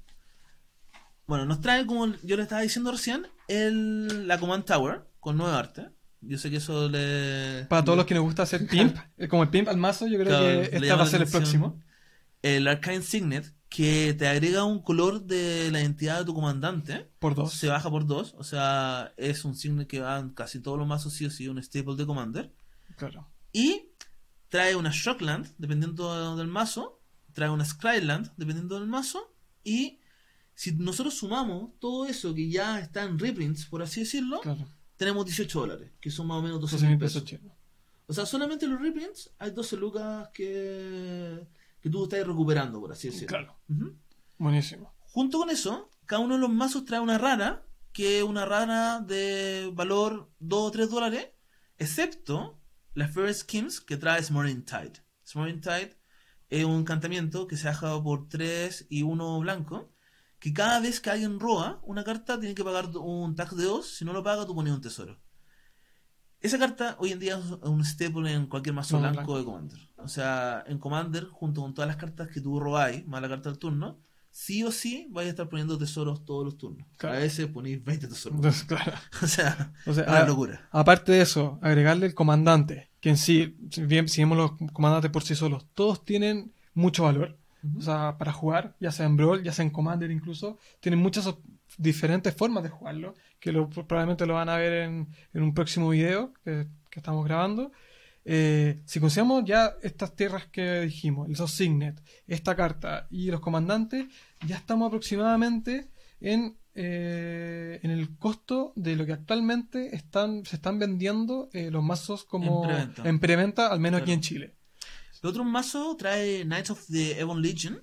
Bueno, 1.26 1.46
nos 1.48 1.60
trae, 1.60 1.88
como 1.88 2.06
yo 2.22 2.38
le 2.38 2.44
estaba 2.44 2.62
diciendo 2.62 2.92
recién, 2.92 3.26
el, 3.48 4.28
la 4.28 4.38
Command 4.40 4.64
Tower 4.64 5.08
con 5.20 5.38
nueve 5.38 5.58
arte. 5.58 5.90
Yo 6.22 6.38
sé 6.38 6.52
que 6.52 6.58
eso 6.58 6.88
le... 6.88 7.66
Para 7.68 7.84
todos 7.84 7.98
los 7.98 8.06
que 8.06 8.14
nos 8.14 8.24
gusta 8.24 8.44
hacer 8.44 8.68
pimp, 8.68 8.96
eh, 9.18 9.28
como 9.28 9.42
el 9.42 9.50
pimp 9.50 9.68
al 9.68 9.78
mazo, 9.78 10.06
yo 10.06 10.20
creo 10.20 10.28
Claro, 10.28 10.46
que 10.46 10.76
este 10.78 10.94
va 10.94 11.02
a 11.04 11.08
ser 11.08 11.24
el 11.24 11.28
próximo. 11.30 11.82
el 12.44 12.68
Arcane 12.68 13.02
Signet, 13.02 13.55
que 13.76 14.14
te 14.18 14.26
agrega 14.28 14.64
un 14.64 14.80
color 14.82 15.24
de 15.26 15.70
la 15.70 15.82
identidad 15.82 16.20
de 16.20 16.26
tu 16.26 16.34
comandante. 16.34 17.10
Por 17.20 17.36
dos. 17.36 17.54
Se 17.54 17.68
baja 17.68 17.90
por 17.90 18.06
dos, 18.06 18.34
o 18.38 18.44
sea, 18.44 19.14
es 19.18 19.44
un 19.44 19.54
signet 19.54 19.86
que 19.88 20.00
va 20.00 20.20
en 20.20 20.30
casi 20.30 20.62
todos 20.62 20.78
los 20.78 20.88
mazos, 20.88 21.12
sí 21.14 21.26
o 21.26 21.30
sí, 21.30 21.48
un 21.50 21.62
staple 21.62 21.96
de 21.96 22.06
Commander. 22.06 22.54
Claro. 22.96 23.28
Y 23.52 23.90
trae 24.48 24.76
una 24.78 24.92
Shockland, 24.94 25.54
dependiendo 25.58 26.36
del 26.38 26.48
mazo. 26.48 27.02
Trae 27.34 27.50
una 27.50 27.66
Skyland, 27.66 28.32
dependiendo 28.38 28.80
del 28.80 28.88
mazo. 28.88 29.34
Y 29.64 30.00
si 30.54 30.72
nosotros 30.72 31.16
sumamos 31.16 31.72
todo 31.80 32.06
eso 32.06 32.34
que 32.34 32.50
ya 32.50 32.80
está 32.80 33.04
en 33.04 33.20
reprints, 33.20 33.66
por 33.66 33.82
así 33.84 34.00
decirlo, 34.02 34.40
Claro. 34.40 34.66
tenemos 34.96 35.26
18 35.26 35.60
dólares, 35.60 35.92
que 36.00 36.10
son 36.12 36.28
más 36.28 36.38
o 36.38 36.42
menos 36.42 36.62
12 36.62 36.76
12 36.76 36.88
mil 36.88 36.98
pesos. 36.98 37.24
pesos. 37.24 37.42
O 38.08 38.14
sea, 38.14 38.26
solamente 38.26 38.68
los 38.68 38.80
reprints 38.80 39.32
hay 39.38 39.52
12 39.52 39.76
lucas 39.76 40.30
que, 40.34 41.46
que 41.86 41.92
tú 41.92 42.06
estás 42.06 42.26
recuperando, 42.26 42.82
por 42.82 42.92
así 42.92 43.10
decirlo. 43.10 43.28
Claro. 43.28 43.60
Buenísimo. 44.40 44.96
Junto 45.02 45.38
con 45.38 45.52
eso, 45.52 45.92
cada 46.08 46.20
uno 46.20 46.34
de 46.34 46.40
los 46.40 46.50
mazos 46.50 46.84
trae 46.84 47.00
una 47.00 47.20
rana, 47.20 47.64
que 47.94 48.18
es 48.18 48.24
una 48.24 48.44
rana 48.44 49.02
de 49.02 49.70
valor 49.72 50.32
2 50.40 50.62
o 50.64 50.72
3 50.72 50.90
dólares, 50.90 51.28
excepto 51.78 52.60
la 52.96 53.08
First 53.08 53.42
Skins 53.42 53.82
que 53.82 53.98
trae 53.98 54.24
Smoring 54.24 54.66
Tide. 54.66 55.06
Smoring 55.28 55.62
Tide 55.62 55.96
es 56.50 56.66
un 56.66 56.80
encantamiento 56.80 57.46
que 57.46 57.56
se 57.56 57.68
baja 57.68 58.02
por 58.02 58.30
3 58.30 58.88
y 58.90 59.04
1 59.04 59.40
blanco, 59.42 59.94
que 60.40 60.54
cada 60.54 60.80
vez 60.80 61.00
que 61.00 61.12
alguien 61.12 61.40
roba 61.40 61.82
una 61.84 62.04
carta 62.04 62.40
tiene 62.40 62.56
que 62.56 62.64
pagar 62.64 62.90
un 62.98 63.36
tax 63.36 63.56
de 63.56 63.66
2, 63.66 63.88
si 63.88 64.06
no 64.06 64.12
lo 64.12 64.24
paga 64.24 64.48
tú 64.48 64.56
pones 64.56 64.74
un 64.74 64.82
tesoro. 64.82 65.22
Esa 66.46 66.60
carta 66.60 66.96
hoy 67.00 67.12
en 67.12 67.20
día 67.20 67.38
es 67.38 67.46
un 67.68 67.84
staple 67.84 68.32
en 68.34 68.46
cualquier 68.48 68.76
mazo 68.76 69.00
blanco, 69.00 69.16
blanco. 69.16 69.38
de 69.40 69.46
Commander. 69.46 69.80
O 69.98 70.08
sea, 70.08 70.64
en 70.68 70.78
Commander, 70.80 71.26
junto 71.26 71.62
con 71.62 71.74
todas 71.74 71.88
las 71.88 71.98
cartas 71.98 72.28
que 72.30 72.42
tú 72.42 72.60
robáis, 72.60 73.06
más 73.08 73.22
la 73.22 73.30
carta 73.30 73.50
del 73.50 73.58
turno, 73.58 73.98
sí 74.30 74.64
o 74.64 74.72
sí 74.72 75.08
vais 75.12 75.28
a 75.28 75.30
estar 75.32 75.50
poniendo 75.50 75.78
tesoros 75.78 76.24
todos 76.26 76.46
los 76.46 76.58
turnos. 76.58 76.86
Claro. 76.98 77.18
A 77.18 77.20
veces 77.20 77.48
ponéis 77.48 77.84
20 77.84 78.08
tesoros. 78.08 78.36
Entonces, 78.38 78.64
claro. 78.68 78.92
o 79.22 79.28
sea, 79.28 79.74
O 79.88 79.94
sea, 79.94 80.04
una 80.04 80.20
a- 80.20 80.26
locura. 80.28 80.68
aparte 80.72 81.14
de 81.14 81.22
eso, 81.22 81.58
agregarle 81.62 82.06
el 82.06 82.14
comandante, 82.14 82.90
que 83.00 83.10
en 83.10 83.18
sí, 83.18 83.58
si 83.72 83.84
bien 83.84 84.08
si 84.08 84.22
vemos 84.22 84.38
los 84.38 84.72
comandantes 84.72 85.10
por 85.12 85.24
sí 85.24 85.36
solos, 85.36 85.66
todos 85.74 86.06
tienen 86.06 86.54
mucho 86.74 87.04
valor. 87.04 87.38
O 87.76 87.82
sea, 87.82 88.20
para 88.20 88.32
jugar, 88.32 88.76
ya 88.80 88.92
sea 88.92 89.08
en 89.08 89.18
Brawl, 89.18 89.42
ya 89.42 89.52
sea 89.52 89.66
en 89.66 89.72
Commander 89.72 90.12
incluso, 90.12 90.60
tienen 90.82 91.00
muchas 91.00 91.34
diferentes 91.78 92.34
formas 92.34 92.64
de 92.64 92.70
jugarlo, 92.70 93.14
que 93.40 93.52
lo- 93.52 93.70
probablemente 93.70 94.26
lo 94.26 94.34
van 94.36 94.50
a 94.50 94.58
ver 94.58 94.74
en, 94.84 95.08
en 95.34 95.44
un 95.44 95.54
próximo 95.54 95.90
video 95.90 96.34
que, 96.44 96.68
que 96.90 97.00
estamos 97.00 97.26
grabando. 97.26 97.72
Eh, 98.28 98.82
si 98.86 99.00
consideramos 99.00 99.44
ya 99.46 99.76
estas 99.84 100.16
tierras 100.16 100.48
que 100.48 100.82
dijimos, 100.82 101.30
esos 101.30 101.52
Signet, 101.52 102.02
esta 102.28 102.56
carta 102.56 103.08
y 103.12 103.30
los 103.30 103.40
comandantes, 103.40 104.06
ya 104.48 104.56
estamos 104.58 104.88
aproximadamente 104.88 105.90
en, 106.22 106.58
eh, 106.74 107.80
en 107.84 107.92
el 107.92 108.18
costo 108.18 108.74
de 108.76 108.96
lo 108.96 109.06
que 109.06 109.14
actualmente 109.14 109.96
están, 109.96 110.44
se 110.46 110.56
están 110.56 110.80
vendiendo 110.80 111.50
eh, 111.54 111.70
los 111.70 111.84
mazos 111.84 112.24
como 112.26 112.64
En 112.64 112.70
preventa. 112.70 113.10
en 113.10 113.20
preventa, 113.20 113.68
al 113.68 113.80
menos 113.80 114.00
aquí 114.00 114.06
Claro. 114.08 114.16
en 114.16 114.22
Chile. 114.22 114.56
El 115.22 115.30
otro 115.30 115.44
mazo 115.44 115.96
trae 115.96 116.44
Knights 116.46 116.72
of 116.72 116.86
the 116.88 117.20
Ebon 117.20 117.42
Legion, 117.42 117.80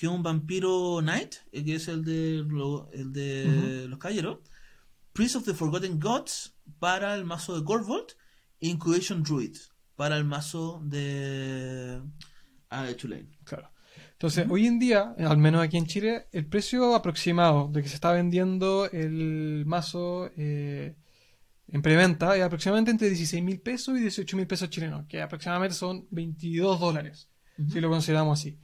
que 0.00 0.06
es 0.06 0.12
un 0.12 0.22
vampiro 0.22 1.00
knight, 1.02 1.34
eh, 1.52 1.62
que 1.62 1.74
es 1.74 1.86
el 1.86 2.02
de, 2.02 2.42
lo- 2.48 2.88
el 2.90 3.12
de 3.12 3.86
los 3.86 3.98
caballeros. 3.98 4.38
Priest 5.12 5.36
of 5.36 5.44
the 5.44 5.52
Forgotten 5.52 6.00
Gods 6.00 6.54
para 6.78 7.14
el 7.14 7.26
mazo 7.26 7.54
de 7.58 7.62
Corvolt. 7.62 8.12
Incubation 8.60 9.22
Druid 9.22 9.58
para 9.96 10.16
el 10.16 10.24
mazo 10.24 10.80
de 10.86 12.00
ah, 12.70 12.84
de 12.84 12.94
Tulane. 12.94 13.28
Claro. 13.44 13.70
Entonces, 14.12 14.46
hoy 14.48 14.66
en 14.66 14.78
día, 14.78 15.14
al 15.18 15.36
menos 15.36 15.62
aquí 15.62 15.76
en 15.76 15.84
Chile, 15.86 16.28
el 16.32 16.46
precio 16.46 16.94
aproximado 16.94 17.68
de 17.70 17.82
que 17.82 17.88
se 17.90 17.96
está 17.96 18.12
vendiendo 18.12 18.88
el 18.90 19.64
mazo 19.66 20.30
eh, 20.34 20.94
en 21.68 21.82
preventa 21.82 22.34
es 22.38 22.42
aproximadamente 22.42 22.90
entre 22.92 23.08
16 23.08 23.42
mil 23.42 23.60
pesos 23.60 23.98
y 23.98 24.00
18 24.00 24.34
mil 24.38 24.46
pesos 24.46 24.70
chilenos, 24.70 25.04
que 25.08 25.20
aproximadamente 25.20 25.74
son 25.74 26.06
22 26.10 26.80
dólares, 26.80 27.28
si 27.70 27.80
lo 27.82 27.90
consideramos 27.90 28.40
así. 28.40 28.58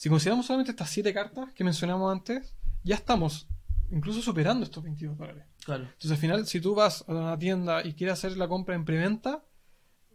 Si 0.00 0.08
consideramos 0.08 0.46
solamente 0.46 0.70
estas 0.70 0.88
7 0.88 1.12
cartas 1.12 1.52
que 1.52 1.62
mencionamos 1.62 2.10
antes, 2.10 2.54
ya 2.82 2.94
estamos 2.94 3.46
incluso 3.90 4.22
superando 4.22 4.64
estos 4.64 4.82
22 4.82 5.18
dólares. 5.18 5.44
Claro. 5.62 5.82
Entonces, 5.82 6.12
al 6.12 6.16
final, 6.16 6.46
si 6.46 6.58
tú 6.58 6.74
vas 6.74 7.04
a 7.06 7.12
una 7.12 7.38
tienda 7.38 7.84
y 7.86 7.92
quieres 7.92 8.14
hacer 8.14 8.34
la 8.38 8.48
compra 8.48 8.74
en 8.74 8.86
preventa, 8.86 9.44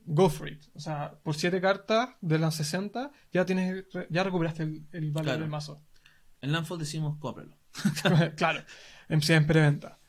go 0.03 0.27
for 0.27 0.49
it. 0.49 0.63
O 0.73 0.79
sea, 0.79 1.13
por 1.21 1.35
7 1.35 1.61
cartas 1.61 2.15
de 2.19 2.39
las 2.39 2.55
60, 2.55 3.11
ya 3.31 3.45
tienes 3.45 3.85
ya 4.09 4.23
recuperaste 4.23 4.63
el, 4.63 4.87
el 4.91 5.11
valor 5.11 5.25
Claro. 5.25 5.41
del 5.41 5.49
mazo. 5.51 5.83
En 6.41 6.51
Landfall 6.51 6.79
decimos 6.79 7.19
cómpralo. 7.19 7.55
claro, 8.37 8.63
en, 9.07 9.21
en 9.23 9.45
preventa. 9.45 9.99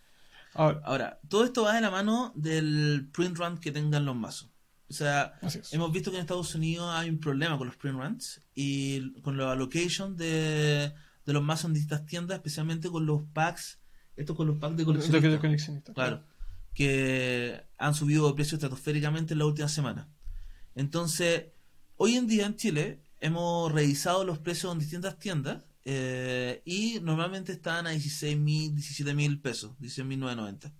Ahora, 0.54 0.80
Ahora, 0.84 1.20
todo 1.28 1.44
esto 1.44 1.64
va 1.64 1.74
de 1.74 1.82
la 1.82 1.90
mano 1.90 2.32
del 2.34 3.10
print 3.12 3.36
run 3.36 3.58
que 3.58 3.72
tengan 3.72 4.06
los 4.06 4.16
mazos. 4.16 4.48
O 4.88 4.94
sea. 4.94 5.38
Hemos 5.72 5.92
visto 5.92 6.10
que 6.10 6.16
en 6.16 6.22
Estados 6.22 6.54
Unidos 6.54 6.88
hay 6.94 7.10
un 7.10 7.18
problema 7.18 7.58
con 7.58 7.66
los 7.66 7.76
print 7.76 7.98
runs 7.98 8.40
y 8.54 9.12
con 9.20 9.36
la 9.36 9.52
allocation 9.52 10.16
de, 10.16 10.92
de 11.24 11.32
los 11.32 11.42
mazos 11.42 11.66
en 11.66 11.74
distintas 11.74 12.06
tiendas, 12.06 12.36
especialmente 12.36 12.88
con 12.88 13.04
los 13.04 13.22
packs, 13.32 13.78
estos 14.16 14.36
con 14.36 14.46
los 14.46 14.58
packs 14.58 14.76
de 14.76 14.84
coleccionistas. 14.84 15.40
coleccionista, 15.40 15.92
Claro, 15.92 16.22
que 16.74 17.62
han 17.78 17.94
subido 17.94 18.28
de 18.28 18.34
precio 18.34 18.56
estratosféricamente 18.56 19.34
en 19.34 19.38
la 19.40 19.46
última 19.46 19.68
semana. 19.68 20.08
Entonces, 20.74 21.46
hoy 21.96 22.16
en 22.16 22.26
día 22.26 22.46
en 22.46 22.56
Chile 22.56 23.00
hemos 23.20 23.72
revisado 23.72 24.24
los 24.24 24.38
precios 24.38 24.72
en 24.72 24.78
distintas 24.78 25.18
tiendas 25.18 25.64
eh, 25.84 26.62
y 26.64 26.98
normalmente 27.00 27.52
están 27.52 27.86
a 27.86 27.90
16 27.90 28.36
mil, 28.36 28.74
17 28.74 29.14
mil 29.14 29.40
pesos, 29.40 29.72
16.990. 29.80 30.72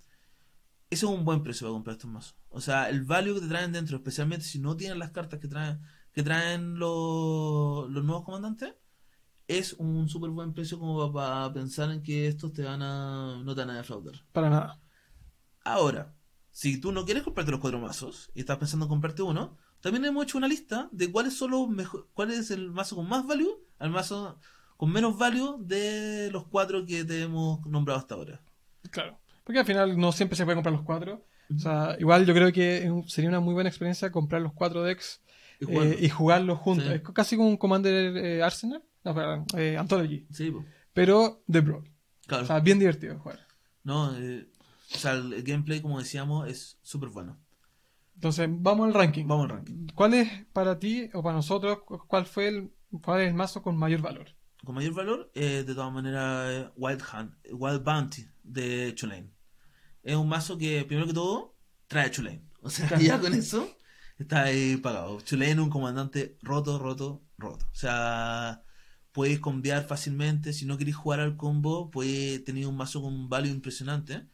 Ese 0.88 1.07
es 1.07 1.11
un 1.11 1.25
buen 1.25 1.43
precio 1.43 1.66
para 1.66 1.75
comprar 1.75 1.97
estos 1.97 2.11
mazos. 2.11 2.37
O 2.49 2.61
sea, 2.61 2.88
el 2.88 3.05
value 3.05 3.35
que 3.35 3.40
te 3.40 3.49
traen 3.49 3.73
dentro, 3.73 3.97
especialmente 3.97 4.45
si 4.45 4.59
no 4.59 4.76
tienen 4.76 4.99
las 4.99 5.11
cartas 5.11 5.40
que 5.40 5.49
traen, 5.49 5.81
que 6.12 6.23
traen 6.23 6.78
los, 6.78 7.90
los 7.90 8.05
nuevos 8.05 8.25
comandantes, 8.25 8.75
es 9.49 9.75
un 9.75 10.09
súper 10.09 10.31
buen 10.31 10.52
precio 10.55 10.78
como 10.78 11.12
para 11.12 11.52
pensar 11.52 11.90
en 11.90 12.02
que 12.02 12.28
estos 12.28 12.52
te 12.52 12.62
van 12.62 12.83
a, 12.83 13.43
no 13.43 13.55
te 13.55 13.61
van 13.61 13.71
a 13.71 13.78
defraudar. 13.78 14.14
Para 14.33 14.50
nada. 14.50 14.81
Ahora, 15.64 16.14
si 16.50 16.81
tú 16.81 16.93
no 16.93 17.05
quieres 17.05 17.23
comprarte 17.23 17.52
los 17.52 17.61
cuatro 17.61 17.81
mazos 17.81 18.31
y 18.35 18.40
estás 18.40 18.59
pensando 18.59 18.87
en 18.87 18.90
comprarte 18.90 19.23
uno, 19.23 19.57
también 19.81 20.05
hemos 20.05 20.25
hecho 20.25 20.38
una 20.38 20.49
lista 20.49 20.88
de 20.93 21.11
cuáles 21.11 21.37
son 21.37 21.50
los 21.50 21.69
mejor, 21.69 22.09
cuál 22.14 22.31
es 22.31 22.50
el 22.50 22.71
mazo 22.71 22.97
con 22.97 23.09
más 23.09 23.26
value 23.26 23.66
al 23.78 23.90
mazo 23.90 24.38
con 24.76 24.90
menos 24.90 25.16
value 25.19 25.59
de 25.61 26.31
los 26.31 26.47
cuatro 26.47 26.85
que 26.85 27.05
te 27.05 27.23
hemos 27.23 27.64
nombrado 27.66 27.99
hasta 28.00 28.14
ahora. 28.14 28.43
Claro. 28.90 29.19
Porque 29.46 29.60
al 29.60 29.64
final 29.64 29.96
no 29.96 30.10
siempre 30.10 30.36
se 30.36 30.44
puede 30.44 30.56
comprar 30.56 30.74
los 30.74 30.82
cuatro. 30.82 31.24
O 31.54 31.58
sea, 31.60 31.96
igual 32.00 32.26
yo 32.26 32.34
creo 32.34 32.52
que 32.52 32.90
sería 33.06 33.30
una 33.30 33.38
muy 33.38 33.54
buena 33.54 33.68
experiencia 33.68 34.10
comprar 34.10 34.42
los 34.42 34.52
cuatro 34.52 34.82
decks 34.82 35.22
y, 35.60 36.04
eh, 36.04 36.10
jugarlos 36.10 36.58
juntos. 36.58 36.88
Es 36.88 37.02
casi 37.14 37.36
como 37.36 37.48
un 37.48 37.56
Commander 37.56 38.16
eh, 38.16 38.42
Arsenal. 38.42 38.82
No, 39.04 39.14
perdón, 39.14 39.46
eh, 39.56 39.76
Anthology. 39.78 40.26
Sí, 40.32 40.52
Pero 40.92 41.44
de 41.46 41.60
Brawl. 41.60 41.88
Claro. 42.26 42.42
O 42.42 42.46
sea, 42.48 42.58
bien 42.58 42.80
divertido 42.80 43.16
jugar. 43.20 43.46
No, 43.84 44.10
o 44.10 44.98
sea, 44.98 45.12
el 45.12 45.44
gameplay, 45.44 45.80
como 45.80 46.00
decíamos, 46.00 46.48
es 46.48 46.76
súper 46.82 47.10
bueno. 47.10 47.38
Entonces, 48.16 48.48
vamos 48.50 48.88
al 48.88 48.94
ranking. 48.94 49.28
Vamos 49.28 49.44
al 49.44 49.58
ranking. 49.58 49.86
¿Cuál 49.94 50.14
es 50.14 50.28
para 50.52 50.80
ti 50.80 51.08
o 51.14 51.22
para 51.22 51.36
nosotros, 51.36 51.78
cuál 52.08 52.26
fue 52.26 52.48
el, 52.48 52.72
cuál 53.00 53.20
es 53.20 53.28
el 53.28 53.34
mazo 53.34 53.62
con 53.62 53.76
mayor 53.76 54.00
valor? 54.00 54.34
Con 54.64 54.74
mayor 54.74 54.94
valor, 54.94 55.30
de 55.32 55.62
todas 55.64 55.92
maneras, 55.92 56.72
Wild 56.76 57.02
Hunt, 57.14 57.32
Wild 57.52 57.84
Bounty 57.84 58.26
de 58.42 58.92
Chulane. 58.96 59.36
Es 60.06 60.14
un 60.14 60.28
mazo 60.28 60.56
que, 60.56 60.84
primero 60.84 61.08
que 61.08 61.12
todo, 61.12 61.56
trae 61.88 62.12
Chulane. 62.12 62.40
O 62.62 62.70
sea, 62.70 62.88
ya 63.00 63.18
con 63.20 63.34
eso 63.34 63.68
está 64.18 64.44
ahí 64.44 64.76
pagado. 64.76 65.20
Chulane, 65.20 65.60
un 65.60 65.68
comandante 65.68 66.38
roto, 66.42 66.78
roto, 66.78 67.25
roto. 67.36 67.66
O 67.72 67.75
sea, 67.75 68.62
puedes 69.10 69.40
cambiar 69.40 69.84
fácilmente. 69.84 70.52
Si 70.52 70.64
no 70.64 70.78
queréis 70.78 70.94
jugar 70.94 71.18
al 71.18 71.36
combo, 71.36 71.90
puedes 71.90 72.44
tener 72.44 72.68
un 72.68 72.76
mazo 72.76 73.02
con 73.02 73.12
un 73.12 73.28
value 73.28 73.50
impresionante. 73.50 74.28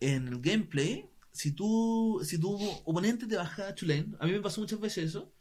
En 0.00 0.26
el 0.26 0.40
gameplay, 0.40 1.08
si 1.30 1.52
tú, 1.52 2.20
si 2.24 2.38
tu 2.38 2.58
oponente 2.84 3.28
te 3.28 3.36
baja 3.36 3.68
a 3.68 3.74
Chulane, 3.76 4.16
a 4.18 4.26
mí 4.26 4.32
me 4.32 4.40
pasó 4.40 4.60
muchas 4.60 4.80
veces 4.80 5.04
eso, 5.04 5.32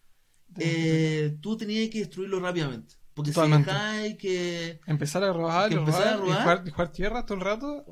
eh, 0.60 1.36
tú 1.42 1.58
tenías 1.58 1.90
que 1.90 2.00
destruirlo 2.00 2.40
rápidamente. 2.40 2.94
Porque 3.14 3.32
si 3.32 3.42
dejáis 3.42 4.18
que. 4.18 4.80
Empezar 4.88 5.24
a 5.24 5.32
robar, 5.32 5.72
y, 5.72 5.76
jugar, 5.76 6.92
tierra 6.92 7.26
todo 7.26 7.38
el 7.38 7.44
rato, 7.44 7.86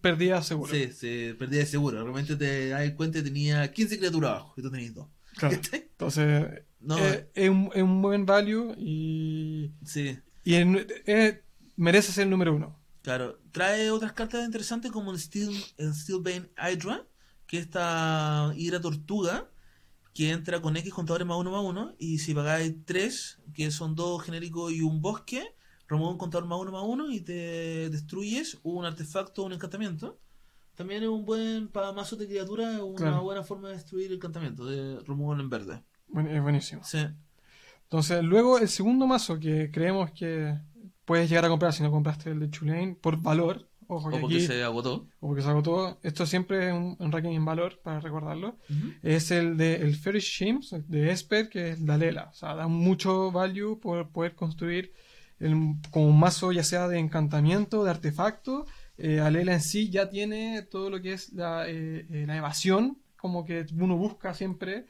perdía 0.00 0.42
seguro. 0.42 0.72
Sí, 0.72 0.90
sí, 0.92 1.34
perdía 1.38 1.66
seguro. 1.66 2.02
Realmente 2.02 2.36
te 2.36 2.70
das 2.70 2.90
cuenta 2.92 3.22
tenía 3.22 3.70
15 3.70 3.98
criaturas 3.98 4.30
abajo 4.30 4.54
y 4.56 4.62
tú 4.62 4.70
tenías 4.70 4.94
dos. 4.94 5.08
Entonces, 5.40 6.64
eh, 6.98 7.28
es, 7.34 7.50
un, 7.50 7.70
es, 7.74 7.82
un, 7.82 8.00
buen 8.00 8.24
value 8.24 8.74
y. 8.78 9.72
Sí. 9.84 10.18
Y 10.44 10.54
merece 11.76 12.12
ser 12.12 12.24
el 12.24 12.30
número 12.30 12.54
uno. 12.54 12.78
Claro. 13.02 13.38
Trae 13.52 13.90
otras 13.90 14.12
cartas 14.12 14.44
interesantes 14.44 14.90
como 14.90 15.12
el 15.12 15.18
Steel, 15.18 15.52
el 15.76 15.94
Steelbane 15.94 16.50
Hydra, 16.56 17.04
que 17.46 17.58
es 17.58 17.64
esta 17.64 18.52
Hydra 18.56 18.80
Tortuga 18.80 19.51
que 20.14 20.30
entra 20.30 20.60
con 20.60 20.76
X 20.76 20.92
contadores 20.92 21.26
más 21.26 21.38
uno 21.38 21.50
más 21.50 21.62
uno, 21.62 21.94
y 21.98 22.18
si 22.18 22.34
pagáis 22.34 22.74
tres, 22.84 23.38
que 23.54 23.70
son 23.70 23.94
dos 23.94 24.22
genéricos 24.22 24.72
y 24.72 24.82
un 24.82 25.00
bosque, 25.00 25.54
remueve 25.88 26.12
un 26.12 26.18
contador 26.18 26.46
más 26.46 26.58
uno 26.58 26.72
más 26.72 26.82
uno 26.84 27.10
y 27.10 27.20
te 27.20 27.88
destruyes 27.90 28.58
un 28.62 28.84
artefacto 28.84 29.42
o 29.42 29.46
un 29.46 29.52
encantamiento. 29.52 30.18
También 30.74 31.02
es 31.02 31.08
un 31.08 31.24
buen 31.24 31.68
para 31.68 31.92
mazo 31.92 32.16
de 32.16 32.26
criaturas, 32.26 32.80
una 32.80 33.20
buena 33.20 33.42
forma 33.42 33.68
de 33.68 33.74
destruir 33.74 34.06
el 34.06 34.16
encantamiento, 34.16 34.64
de 34.64 35.00
removerlo 35.00 35.42
en 35.42 35.50
verde. 35.50 35.82
es 36.30 36.42
buenísimo. 36.42 36.82
Sí. 36.84 37.06
Entonces, 37.84 38.22
luego 38.24 38.58
el 38.58 38.68
segundo 38.68 39.06
mazo 39.06 39.38
que 39.38 39.70
creemos 39.70 40.12
que 40.12 40.58
puedes 41.04 41.28
llegar 41.28 41.44
a 41.44 41.48
comprar 41.48 41.74
si 41.74 41.82
no 41.82 41.90
compraste 41.90 42.30
el 42.30 42.40
de 42.40 42.50
Chulane 42.50 42.96
por 43.00 43.20
valor 43.20 43.68
o 43.96 44.20
porque 44.20 44.40
se 44.40 44.62
agotó. 44.62 45.06
O 45.20 45.28
porque 45.28 45.42
se 45.42 45.48
agotó. 45.48 45.98
Esto 46.02 46.26
siempre 46.26 46.68
es 46.68 46.72
un, 46.72 47.12
ranking 47.12 47.30
en 47.30 47.44
valor, 47.44 47.80
para 47.82 48.00
recordarlo. 48.00 48.56
Es 49.02 49.30
el 49.30 49.56
de 49.56 49.76
el 49.76 49.96
Fairy 49.96 50.20
Shims, 50.20 50.74
de 50.88 51.10
Esper, 51.10 51.48
que 51.48 51.70
es 51.70 51.80
la 51.80 51.96
Lela. 51.96 52.28
O 52.30 52.34
sea, 52.34 52.54
da 52.54 52.68
mucho 52.68 53.30
value 53.30 53.78
por 53.80 54.08
poder 54.10 54.34
construir 54.34 54.92
como 55.90 56.08
un 56.08 56.18
mazo 56.18 56.52
ya 56.52 56.62
sea 56.62 56.88
de 56.88 56.98
encantamiento, 56.98 57.84
de 57.84 57.90
artefacto. 57.90 58.66
Eh, 58.98 59.20
Alela 59.20 59.54
en 59.54 59.60
sí 59.60 59.90
ya 59.90 60.08
tiene 60.08 60.62
todo 60.62 60.90
lo 60.90 61.00
que 61.00 61.14
es 61.14 61.32
la, 61.32 61.68
eh, 61.68 62.06
eh, 62.10 62.24
la 62.26 62.36
evasión, 62.36 62.98
como 63.16 63.44
que 63.44 63.66
uno 63.78 63.96
busca 63.96 64.34
siempre 64.34 64.86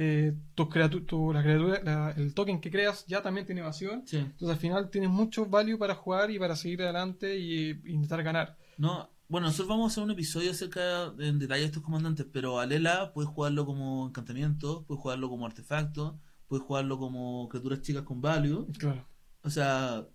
eh, 0.00 0.32
tu 0.54 0.68
tu, 1.06 1.32
la 1.32 1.42
criatura, 1.42 2.14
el 2.16 2.32
token 2.32 2.60
que 2.60 2.70
creas 2.70 3.04
ya 3.08 3.20
también 3.20 3.44
tiene 3.44 3.62
evasión. 3.62 4.04
Entonces 4.12 4.48
al 4.48 4.56
final 4.56 4.90
tienes 4.90 5.10
mucho 5.10 5.46
value 5.46 5.76
para 5.76 5.96
jugar 5.96 6.30
y 6.30 6.38
para 6.38 6.54
seguir 6.54 6.82
adelante 6.82 7.36
y, 7.36 7.70
intentar 7.84 8.22
ganar. 8.22 8.56
No, 8.76 9.10
bueno, 9.26 9.48
nosotros 9.48 9.68
vamos 9.70 9.90
a 9.90 9.92
hacer 9.92 10.04
un 10.04 10.12
episodio 10.12 10.52
acerca 10.52 11.12
en 11.18 11.40
detalle 11.40 11.62
de 11.62 11.66
estos 11.66 11.82
comandantes, 11.82 12.26
pero 12.32 12.60
Alela 12.60 13.12
puedes 13.12 13.28
jugarlo 13.28 13.66
como 13.66 14.06
encantamiento, 14.06 14.84
puedes 14.86 15.02
jugarlo 15.02 15.28
como 15.28 15.46
artefacto, 15.46 16.20
puedes 16.46 16.64
jugarlo 16.64 16.96
como 16.96 17.48
criaturas 17.48 17.82
chicas 17.82 18.04
con 18.04 18.20
value. 18.20 18.68
Claro. 18.78 19.04
O 19.42 19.50
sea, 19.50 20.06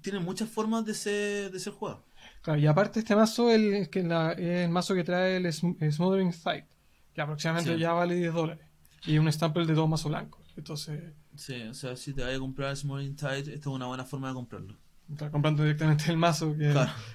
tiene 0.00 0.20
muchas 0.20 0.48
formas 0.48 0.84
de 0.84 0.94
ser, 0.94 1.50
de 1.50 1.58
ser 1.58 1.72
jugado. 1.72 2.04
Claro, 2.40 2.60
y 2.60 2.68
aparte 2.68 3.00
este 3.00 3.16
mazo 3.16 3.50
el, 3.50 3.90
que 3.90 3.98
el 3.98 4.68
mazo 4.68 4.94
que 4.94 5.02
trae 5.02 5.38
el 5.38 5.52
Smothering 5.52 6.32
Sight, 6.32 6.66
que 7.12 7.20
aproximadamente 7.20 7.76
ya 7.80 7.92
vale 7.92 8.14
10 8.14 8.32
dólares. 8.32 8.73
Y 9.06 9.18
un 9.18 9.30
stample 9.30 9.66
de 9.66 9.74
dos 9.74 9.88
mazos 9.88 10.10
blancos. 10.10 10.52
Entonces. 10.56 11.00
Sí, 11.36 11.62
o 11.62 11.74
sea, 11.74 11.96
si 11.96 12.12
te 12.12 12.22
vayas 12.22 12.36
a 12.36 12.40
comprar 12.40 12.76
Smothering 12.76 13.16
Tide, 13.16 13.38
esta 13.38 13.52
es 13.52 13.66
una 13.66 13.86
buena 13.86 14.04
forma 14.04 14.28
de 14.28 14.34
comprarlo. 14.34 14.76
Estás 15.10 15.30
comprando 15.30 15.62
directamente 15.62 16.10
el 16.10 16.16
mazo, 16.16 16.56
que, 16.56 16.72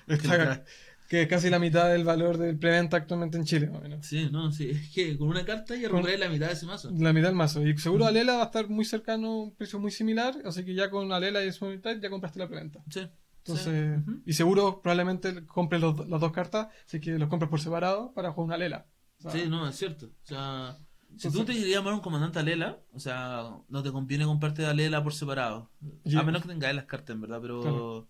que, 1.10 1.22
es 1.24 1.28
casi 1.28 1.50
la 1.50 1.58
mitad 1.58 1.90
del 1.90 2.04
valor 2.04 2.38
del 2.38 2.58
preventa 2.58 2.98
actualmente 2.98 3.38
en 3.38 3.46
Chile. 3.46 3.72
Sí, 4.02 4.30
no, 4.32 4.52
sí. 4.52 4.70
Es 4.70 4.90
que 4.90 5.18
con 5.18 5.30
una 5.30 5.44
carta 5.44 5.76
ya 5.76 5.90
compré 5.90 6.18
la 6.18 6.30
mitad 6.30 6.48
de 6.48 6.54
ese 6.54 6.68
mazo. 6.68 6.92
La 6.96 7.14
mitad 7.14 7.30
del 7.30 7.36
mazo. 7.36 7.66
Y 7.66 7.76
seguro 7.78 8.06
Alela 8.06 8.36
va 8.36 8.44
a 8.44 8.46
estar 8.46 8.70
muy 8.70 8.86
cercano, 8.86 9.40
un 9.40 9.56
precio 9.56 9.80
muy 9.80 9.92
similar. 9.92 10.36
Así 10.46 10.64
que 10.64 10.76
ya 10.76 10.92
con 10.92 11.12
Alela 11.12 11.44
y 11.44 11.52
Smothering 11.52 11.82
Tide 11.82 12.00
ya 12.02 12.10
compraste 12.10 12.38
la 12.38 12.48
preventa. 12.48 12.84
Sí. 12.90 13.08
Entonces, 13.40 14.00
y 14.26 14.34
seguro 14.34 14.82
probablemente 14.82 15.46
compres 15.48 15.82
las 15.82 16.22
dos 16.22 16.32
cartas, 16.32 16.68
así 16.86 17.00
que 17.00 17.18
los 17.18 17.30
compres 17.30 17.50
por 17.50 17.60
separado 17.60 18.14
para 18.14 18.32
jugar 18.32 18.48
una 18.48 18.58
Lela. 18.58 18.86
sí, 19.32 19.46
no, 19.48 19.68
es 19.68 19.76
cierto. 19.76 20.08
O 20.08 20.28
sea, 20.28 20.78
si 21.18 21.32
tú 21.32 21.44
te 21.44 21.54
querías 21.54 21.80
llamar 21.80 21.94
un 21.94 22.00
comandante 22.00 22.40
Alela, 22.40 22.80
o 22.94 23.00
sea, 23.00 23.58
no 23.68 23.84
te 23.84 23.92
conviene 23.92 24.26
comprarte 24.26 24.66
Alela 24.66 25.04
por 25.04 25.14
separado. 25.14 25.70
A 26.16 26.24
menos 26.24 26.42
que 26.42 26.48
tengáis 26.48 26.76
las 26.76 26.86
cartas, 26.86 27.16
en 27.16 27.22
verdad, 27.22 27.40
pero. 27.42 28.08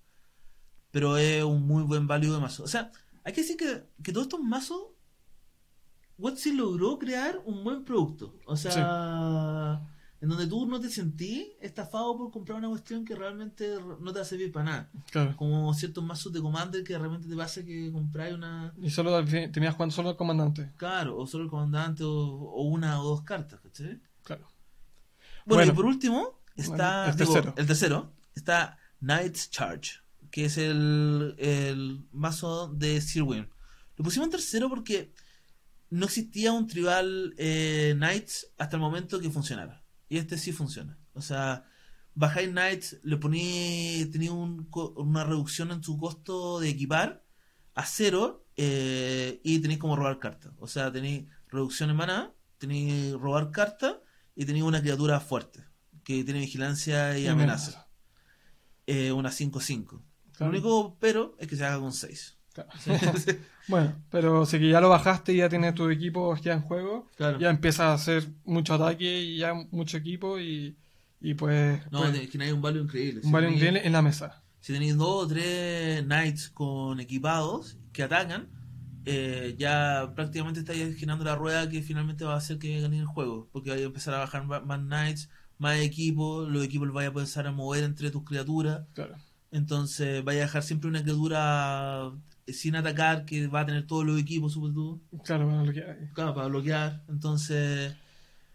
Pero 0.91 1.18
es 1.18 1.44
un 1.44 1.68
muy 1.68 1.84
buen 1.84 2.08
value 2.08 2.34
de 2.34 2.39
mazo. 2.39 2.63
O 2.63 2.68
sea, 2.68 2.91
hay 3.24 3.32
que 3.32 3.41
decir 3.41 3.58
que, 3.58 3.84
que 4.03 4.12
todos 4.12 4.25
estos 4.25 4.39
mazos. 4.39 4.88
Watsi 6.18 6.51
logró 6.51 7.00
crear 7.00 7.41
un 7.46 7.63
buen 7.63 7.86
producto. 7.86 8.36
O 8.46 8.58
sea 8.58 9.88
en 10.22 10.28
donde 10.28 10.48
tú 10.48 10.66
no 10.66 10.80
te 10.80 10.90
sentís 10.90 11.48
estafado 11.62 12.18
por 12.18 12.32
comprar 12.32 12.58
una 12.58 12.68
cuestión 12.68 13.06
que 13.06 13.16
realmente 13.16 13.76
no 14.02 14.12
te 14.12 14.20
va 14.20 14.22
a 14.22 14.28
servir 14.28 14.52
para 14.52 14.66
nada. 14.66 14.90
Claro. 15.12 15.36
Como 15.38 15.74
ciertos 15.74 16.04
mazos 16.04 16.34
de 16.34 16.42
Commander 16.42 16.84
que 16.84 16.98
realmente 16.98 17.28
te 17.28 17.36
pasa 17.36 17.64
que 17.64 17.90
compráis 17.92 18.34
una... 18.34 18.74
Y 18.82 18.90
solo 18.90 19.24
tenías 19.24 19.74
jugando 19.76 19.96
solo 19.96 20.10
el 20.12 20.18
comandante. 20.18 20.72
Claro, 20.76 21.18
o 21.18 21.26
solo 21.26 21.46
el 21.46 21.50
comandante 21.50 22.04
o, 22.04 22.62
una 22.64 23.02
o 23.02 23.06
dos 23.06 23.22
cartas, 23.22 23.62
¿cachai? 23.62 24.00
Claro. 24.24 24.48
Bueno, 25.46 25.72
y 25.72 25.76
por 25.76 25.86
último 25.86 26.42
está... 26.56 27.10
el, 27.10 27.16
tercero. 27.16 27.54
el 27.56 27.66
tercero. 27.66 28.12
Está 28.36 28.78
Knight's 29.00 29.50
Charge, 29.50 30.00
que 30.32 30.46
es 30.46 30.58
el, 30.58 31.36
el 31.38 32.06
mazo 32.12 32.68
de 32.68 33.00
Sir 33.00 33.24
William. 33.24 33.48
Lo 33.96 34.04
pusimos 34.04 34.28
en 34.28 34.32
tercero 34.32 34.70
porque 34.70 35.14
no 35.90 36.06
existía 36.06 36.52
un 36.52 36.68
tribal 36.68 37.34
eh, 37.38 37.94
Knights 37.96 38.52
hasta 38.58 38.76
el 38.76 38.82
momento 38.82 39.20
que 39.20 39.30
funcionara. 39.30 39.82
Y 40.10 40.18
este 40.18 40.38
sí 40.38 40.51
funciona. 40.51 40.98
O 41.13 41.22
sea, 41.22 41.66
bajáis 42.16 42.50
Knights, 42.50 42.98
le 43.04 43.18
poní, 43.18 44.06
tenía 44.12 44.34
una 44.34 45.24
reducción 45.24 45.72
en 45.72 45.84
su 45.84 45.98
costo 45.98 46.60
de 46.60 46.70
equipar 46.70 47.24
a 47.75 47.86
cero 47.86 48.46
eh, 48.58 49.39
y 49.44 49.60
tenéis 49.60 49.80
como 49.80 49.96
robar 49.96 50.20
cartas. 50.20 50.51
O 50.58 50.68
sea, 50.68 50.92
tenéis 50.92 51.28
reducción 51.48 51.89
en 51.89 51.96
maná, 51.96 52.34
tenéis 52.58 53.13
robar 53.13 53.51
cartas 53.51 53.98
y 54.36 54.46
tenéis 54.46 54.66
una 54.66 54.82
criatura 54.82 55.20
fuerte 55.20 55.63
que 56.04 56.24
tiene 56.24 56.39
vigilancia 56.39 57.18
y, 57.18 57.28
amenaza. 57.28 57.88
Eh, 58.88 59.12
una 59.12 59.30
5-5. 59.30 60.01
Lo 60.39 60.48
único 60.48 60.98
pero 61.00 61.36
es 61.38 61.48
que 61.48 61.56
se 61.56 61.66
haga 61.66 61.80
con 61.80 61.94
6. 61.94 62.38
bueno, 63.68 63.94
pero 64.10 64.46
si 64.46 64.60
que 64.60 64.70
ya 64.70 64.82
lo 64.82 64.89
bajaste 64.89 65.34
y 65.34 65.38
ya 65.38 65.50
tienes 65.50 65.75
tu 65.75 65.89
equipo 65.89 66.36
ya 66.38 66.53
en 66.53 66.62
juego, 66.62 67.08
ya 67.18 67.50
empiezas 67.50 67.82
a 67.82 67.94
hacer 67.94 68.27
mucho 68.44 68.74
ataque 68.74 69.22
y 69.22 69.38
ya 69.38 69.53
mucho 69.72 69.98
equipo 69.98 70.39
y, 70.39 70.77
y 71.22 71.34
pues... 71.36 71.82
No, 71.91 72.00
pues, 72.01 72.15
es 72.15 72.29
que 72.29 72.41
hay 72.41 72.51
un 72.51 72.62
value 72.62 72.82
increíble. 72.82 73.22
Un 73.24 73.32
value 73.32 73.51
increíble 73.51 73.82
en 73.86 73.94
la 73.94 74.01
mesa. 74.01 74.44
Si 74.60 74.74
tenéis 74.74 74.98
dos 74.98 75.25
o 75.25 75.27
tres 75.27 76.03
knights 76.03 76.50
con 76.50 77.00
equipados 77.00 77.77
que 77.94 78.03
atacan, 78.03 78.50
eh, 79.06 79.56
ya 79.58 80.12
prácticamente 80.15 80.60
estáis 80.60 80.96
girando 80.98 81.24
la 81.24 81.36
rueda 81.36 81.70
que 81.70 81.82
finalmente 81.82 82.25
va 82.25 82.34
a 82.34 82.38
hacer 82.38 82.60
que 82.60 82.82
gane 82.82 83.00
el 83.00 83.06
juego. 83.06 83.48
Porque 83.51 83.70
vais 83.70 83.82
a 83.82 83.86
empezar 83.86 84.13
a 84.13 84.20
bajar 84.20 84.46
más 84.46 84.79
knights, 84.79 85.29
más 85.58 85.79
equipos, 85.79 86.50
los 86.50 86.63
equipos 86.63 86.88
los 86.88 86.96
vais 86.96 87.08
a 87.08 87.10
empezar 87.10 87.48
a 87.48 87.51
mover 87.51 87.84
entre 87.84 88.12
tus 88.12 88.24
criaturas. 88.24 88.82
Claro. 88.94 89.15
Entonces 89.51 90.24
vaya 90.24 90.41
a 90.41 90.46
dejar 90.46 90.63
siempre 90.63 90.89
una 90.89 91.01
criatura 91.01 92.12
sin 92.53 92.75
atacar 92.75 93.25
que 93.25 93.48
va 93.48 93.62
a 93.62 93.65
tener 93.65 93.86
todos 93.88 94.06
los 94.06 94.20
equipos, 94.20 94.53
supongo 94.53 94.74
tú. 94.74 95.01
Claro, 95.24 95.48
para 95.48 95.62
bloquear. 95.63 95.98
Claro, 96.13 96.34
para 96.36 96.48
bloquear. 96.48 97.03
Entonces. 97.10 97.96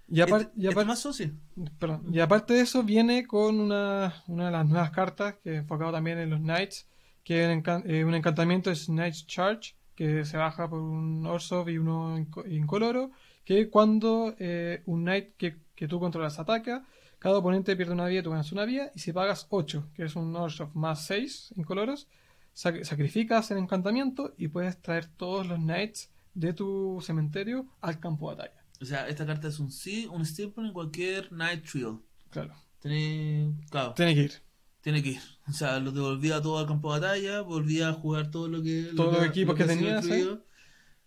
Y, 0.09 0.21
apar- 0.21 0.43
este- 0.43 0.61
y 0.61 0.67
este 0.69 0.85
mazo, 0.85 1.13
sí. 1.15 1.33
perdón, 1.79 2.05
y 2.13 2.21
aparte 2.21 2.53
de 2.55 2.61
eso, 2.61 2.83
viene 2.83 3.27
con 3.27 3.59
una, 3.59 4.15
una 4.27 4.47
de 4.47 4.51
las 4.53 4.67
nuevas 4.67 4.91
cartas 4.91 5.37
que 5.43 5.57
enfocado 5.57 5.93
también 5.93 6.19
en 6.19 6.29
los 6.31 6.41
Knights, 6.41 6.87
que 7.25 7.43
es 7.45 7.49
un, 7.51 7.63
encan- 7.63 7.83
eh, 7.87 8.05
un 8.05 8.15
encantamiento 8.15 8.71
es 8.71 8.87
Knight's 8.87 9.27
Charge, 9.27 9.75
que 9.95 10.25
se 10.27 10.37
baja 10.37 10.69
por 10.69 10.81
un 10.81 11.25
Orsov 11.27 11.71
y 11.71 11.79
uno 11.79 12.19
inco- 12.19 12.45
incoloro, 12.51 13.13
que 13.47 13.71
cuando 13.71 14.35
eh, 14.39 14.83
un 14.85 15.03
Knight 15.05 15.37
que, 15.39 15.57
que 15.75 15.89
tú 15.89 15.99
controlas 15.99 16.39
ataca, 16.39 16.85
cada 17.19 17.39
oponente 17.39 17.75
pierde 17.75 17.95
una 17.95 18.05
vida, 18.07 18.23
tú 18.23 18.29
ganas 18.31 18.53
una 18.53 18.67
vida, 18.67 18.91
y 18.95 18.99
si 18.99 19.11
pagas 19.15 19.47
8, 19.49 19.89
que 19.95 20.05
es 20.05 20.17
un 20.17 20.37
Orsov 20.37 20.69
más 20.75 21.07
6 21.07 21.55
incoloros, 21.57 22.09
sac- 22.55 22.85
sacrificas 22.85 23.51
el 23.51 23.59
encantamiento 23.59 24.35
y 24.39 24.49
puedes 24.49 24.81
traer 24.81 25.07
todos 25.07 25.47
los 25.47 25.59
Knights 25.59 26.11
de 26.35 26.53
tu 26.53 27.01
cementerio 27.03 27.67
al 27.81 28.01
campo 28.01 28.31
de 28.31 28.37
batalla. 28.37 28.65
O 28.81 28.85
sea, 28.85 29.09
esta 29.09 29.25
carta 29.25 29.49
es 29.49 29.59
un 29.61 29.71
sí, 29.71 30.07
un 30.11 30.25
staple 30.27 30.67
en 30.67 30.73
cualquier 30.73 31.31
Night 31.33 31.65
Trio. 31.71 32.03
Claro, 32.31 32.55
Tiene. 32.81 33.55
Claro, 33.71 33.95
tiene 33.95 34.15
que 34.15 34.23
ir. 34.23 34.33
tiene 34.81 35.03
que 35.03 35.11
ir. 35.11 35.21
O 35.49 35.53
sea, 35.53 35.79
lo 35.79 35.93
devolvía 35.93 36.43
todo 36.43 36.59
al 36.59 36.67
campo 36.67 36.93
de 36.93 37.01
batalla, 37.01 37.41
volvía 37.43 37.91
a 37.91 37.93
jugar 37.93 38.31
todo 38.31 38.49
lo 38.49 38.63
que. 38.63 38.91
Todos 38.97 39.15
los 39.19 39.25
equipos 39.27 39.55
que 39.55 39.63
sido 39.65 39.75
tenías, 39.77 40.05
incluido. 40.05 40.45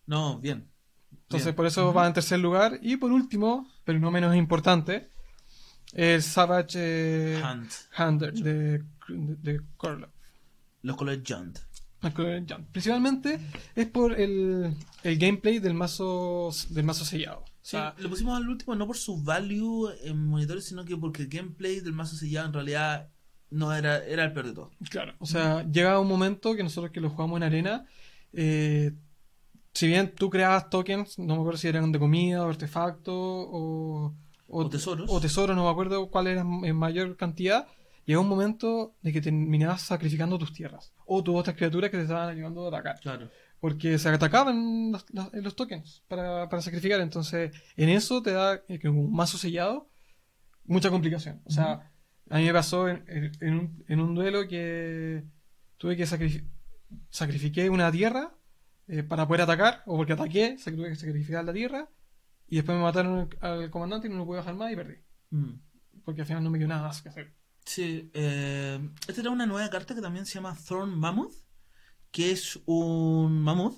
No, 0.05 0.39
bien. 0.39 0.69
Entonces, 1.11 1.47
Bien. 1.47 1.55
por 1.55 1.65
eso 1.65 1.93
va 1.93 2.07
en 2.07 2.13
tercer 2.13 2.39
lugar. 2.39 2.79
Y 2.81 2.95
por 2.95 3.11
último, 3.11 3.69
pero 3.83 3.99
no 3.99 4.09
menos 4.11 4.33
importante, 4.35 5.09
el 5.91 6.23
Savage 6.23 6.77
eh, 6.79 7.41
Hunt. 7.43 7.69
Hunter 7.99 8.33
de, 8.33 8.53
de, 8.79 8.83
de 9.09 9.61
Corlov. 9.75 10.09
Los 10.81 10.95
colores 10.95 11.21
Junt. 11.27 11.59
El 12.03 12.13
color 12.13 12.43
Jump. 12.47 12.69
Principalmente 12.71 13.39
es 13.75 13.87
por 13.87 14.19
el, 14.19 14.75
el 15.03 15.17
gameplay 15.17 15.59
del 15.59 15.73
mazo 15.73 16.51
del 16.69 16.83
mazo 16.85 17.03
sellado. 17.05 17.39
O 17.39 17.45
Sí, 17.63 17.71
sea, 17.71 17.95
lo 17.97 18.07
pusimos 18.09 18.37
al 18.37 18.47
último 18.47 18.75
no 18.75 18.87
por 18.87 18.95
su 18.97 19.21
value 19.23 19.89
en 20.03 20.25
monitores, 20.25 20.65
sino 20.65 20.85
que 20.85 20.95
porque 20.95 21.23
el 21.23 21.27
gameplay 21.27 21.79
del 21.81 21.91
mazo 21.93 22.15
sellado 22.15 22.47
en 22.47 22.53
realidad 22.53 23.09
no 23.49 23.73
era, 23.73 24.05
era 24.05 24.23
el 24.25 24.31
peor 24.33 24.45
de 24.45 24.53
todo. 24.53 24.71
claro. 24.89 25.15
O 25.19 25.25
sea, 25.25 25.65
llega 25.69 25.99
un 25.99 26.07
momento 26.07 26.55
que 26.55 26.63
nosotros 26.63 26.91
que 26.93 27.01
lo 27.01 27.09
jugamos 27.09 27.37
en 27.37 27.43
arena, 27.43 27.85
eh, 28.31 28.93
si 29.73 29.87
bien 29.87 30.13
tú 30.15 30.29
creabas 30.29 30.69
tokens, 30.69 31.17
no 31.19 31.35
me 31.35 31.41
acuerdo 31.41 31.57
si 31.57 31.67
eran 31.67 31.91
de 31.91 31.99
comida 31.99 32.45
o 32.45 32.49
artefacto 32.49 33.13
o, 33.15 34.15
O 34.47 34.69
tesoros. 34.69 35.09
o 35.11 35.19
tesoros, 35.19 35.55
no 35.55 35.65
me 35.65 35.69
acuerdo 35.71 36.09
cuál 36.09 36.27
era 36.27 36.41
en 36.41 36.75
mayor 36.75 37.17
cantidad, 37.17 37.67
llegó 38.07 38.21
un 38.21 38.27
momento 38.27 38.95
de 39.03 39.13
que 39.13 39.21
terminabas 39.21 39.81
sacrificando 39.83 40.39
tus 40.39 40.51
tierras 40.53 40.91
o 41.05 41.23
tus 41.23 41.35
otras 41.35 41.55
criaturas 41.55 41.91
que 41.91 41.97
te 41.97 42.03
estaban 42.03 42.29
ayudando 42.29 42.65
a 42.65 42.69
atacar. 42.69 42.99
Claro. 42.99 43.29
Porque 43.59 43.97
se 43.99 44.09
atacaban 44.09 44.91
los, 44.91 45.05
los- 45.11 45.33
los 45.33 45.55
tokens 45.55 46.03
para, 46.07 46.47
para 46.49 46.61
sacrificar. 46.63 46.99
Entonces, 47.01 47.51
en 47.75 47.89
eso 47.89 48.21
te 48.23 48.31
da 48.31 48.61
eh, 48.67 48.79
que 48.79 48.89
un 48.89 49.11
mazo 49.13 49.37
sellado 49.37 49.89
mucha 50.65 50.89
complicación. 50.89 51.41
O 51.45 51.51
sea, 51.51 51.91
a 52.29 52.37
mí 52.37 52.43
me 52.45 52.53
pasó 52.53 52.87
en, 52.89 53.03
en- 53.07 53.31
en 53.41 53.53
un, 53.53 53.83
en 53.87 53.99
un 54.01 54.15
duelo 54.15 54.47
que 54.47 55.23
tuve 55.77 55.95
que 55.95 56.05
sacrificar. 56.05 56.47
Sacrifiqué 57.09 57.69
una 57.69 57.91
tierra 57.91 58.31
eh, 58.87 59.03
para 59.03 59.27
poder 59.27 59.41
atacar, 59.41 59.83
o 59.85 59.97
porque 59.97 60.13
ataqué, 60.13 60.55
tuve 60.63 60.89
que 60.89 60.95
sacrificar 60.95 61.43
la 61.43 61.51
tierra, 61.53 61.89
y 62.47 62.55
después 62.57 62.77
me 62.77 62.83
mataron 62.83 63.29
al, 63.41 63.69
comandante 63.69 64.07
y 64.07 64.09
no 64.11 64.17
lo 64.17 64.25
pude 64.25 64.37
bajar 64.37 64.55
más 64.55 64.71
y 64.71 64.75
perdí. 64.77 64.95
Porque 66.05 66.21
al 66.21 66.27
final 66.27 66.43
no 66.43 66.49
me 66.49 66.57
quedó 66.59 66.69
nada 66.69 66.83
más 66.83 67.01
que 67.01 67.09
hacer. 67.09 67.33
Sí, 67.67 68.09
eh, 68.13 68.79
esta 69.07 69.21
era 69.21 69.29
una 69.29 69.45
nueva 69.45 69.69
carta 69.69 69.93
que 69.93 70.01
también 70.01 70.25
se 70.25 70.35
llama 70.35 70.55
Thorn 70.67 70.97
Mammoth, 70.97 71.33
que 72.11 72.31
es 72.31 72.57
un 72.65 73.41
mamut, 73.41 73.75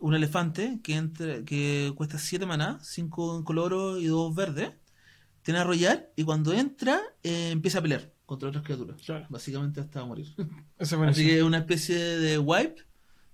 un 0.00 0.14
elefante 0.14 0.80
que 0.82 0.96
entra, 0.96 1.44
que 1.44 1.92
cuesta 1.96 2.18
7 2.18 2.44
maná, 2.44 2.78
5 2.82 3.38
en 3.38 3.44
coloro 3.44 3.98
y 3.98 4.06
2 4.06 4.34
verdes. 4.34 4.72
Tiene 5.42 5.60
arrollar 5.60 6.10
y 6.16 6.24
cuando 6.24 6.52
entra 6.52 7.00
eh, 7.22 7.50
empieza 7.52 7.78
a 7.78 7.82
pelear 7.82 8.12
contra 8.26 8.48
otras 8.48 8.64
criaturas. 8.64 9.00
Claro. 9.00 9.26
Básicamente 9.30 9.80
hasta 9.80 10.04
morir. 10.04 10.26
Así 10.78 11.24
que 11.24 11.38
es 11.38 11.42
una 11.44 11.58
especie 11.58 11.96
de 11.96 12.36
wipe, 12.38 12.82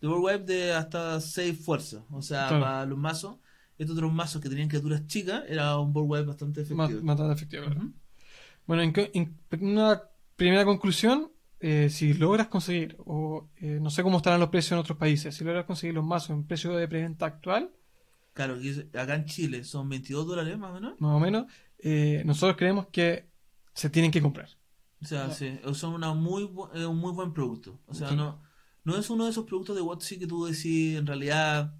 de 0.00 0.07
board 0.09 0.22
wipe 0.22 0.44
de 0.44 0.74
hasta 0.74 1.20
6 1.20 1.64
fuerzas. 1.64 2.05
O 2.11 2.20
sea, 2.22 2.48
Claro. 2.48 2.62
para 2.62 2.87
los 2.87 2.98
mazos, 2.98 3.38
estos 3.79 3.96
otros 3.96 4.12
mazos 4.12 4.40
que 4.42 4.48
tenían 4.50 4.68
criaturas 4.68 5.07
chicas, 5.07 5.42
era 5.48 5.79
un 5.79 5.92
board 5.92 6.07
wipe 6.09 6.27
bastante 6.27 6.61
efectivo. 6.61 7.03
Matar 7.03 7.33
efectivo. 7.33 7.64
claro. 7.64 7.90
Bueno, 8.66 8.83
en, 8.83 9.38
una 9.61 10.03
primera 10.37 10.64
conclusión, 10.64 11.31
eh, 11.61 11.88
si 11.90 12.14
logras 12.14 12.48
conseguir, 12.48 12.96
o 13.05 13.48
eh, 13.57 13.79
no 13.81 13.90
sé 13.90 14.03
cómo 14.03 14.18
estarán 14.18 14.40
los 14.40 14.48
precios 14.48 14.72
en 14.72 14.79
otros 14.79 14.98
países, 14.98 15.35
si 15.35 15.44
logras 15.44 15.64
conseguir 15.64 15.94
los 15.94 16.05
mazos 16.05 16.31
en 16.31 16.46
precio 16.46 16.72
de 16.72 16.88
preventa 16.88 17.27
actual, 17.27 17.70
Claro, 18.33 18.57
acá 18.98 19.14
en 19.14 19.27
Chile 19.27 19.62
son 19.62 19.88
22 19.88 20.27
dólares 20.27 20.59
más 20.59 20.72
o 20.72 20.74
menos. 20.74 21.00
más 21.00 21.14
o 21.14 21.20
menos, 21.20 21.46
eh, 21.79 22.22
nosotros 22.27 22.57
creemos 22.57 22.87
que 22.88 23.29
se 23.74 23.90
tienen 23.90 24.11
que 24.11 24.20
comprar. 24.20 24.48
O 25.00 25.07
sea, 25.07 25.31
sí, 25.31 25.61
son 25.74 25.94
una 25.94 26.14
muy, 26.14 26.42
bu- 26.44 26.68
un 26.88 26.98
muy 26.98 27.12
buen 27.12 27.33
producto. 27.33 27.79
O 27.87 27.94
sea, 27.94 28.09
Sí. 28.09 28.16
no, 28.16 28.42
no 28.83 28.96
es 28.96 29.09
uno 29.09 29.24
de 29.24 29.31
esos 29.31 29.44
productos 29.44 29.77
de 29.77 29.83
WotC 29.83 30.18
que 30.18 30.27
tú 30.27 30.46
decís, 30.46 30.96
en 30.98 31.07
realidad, 31.07 31.74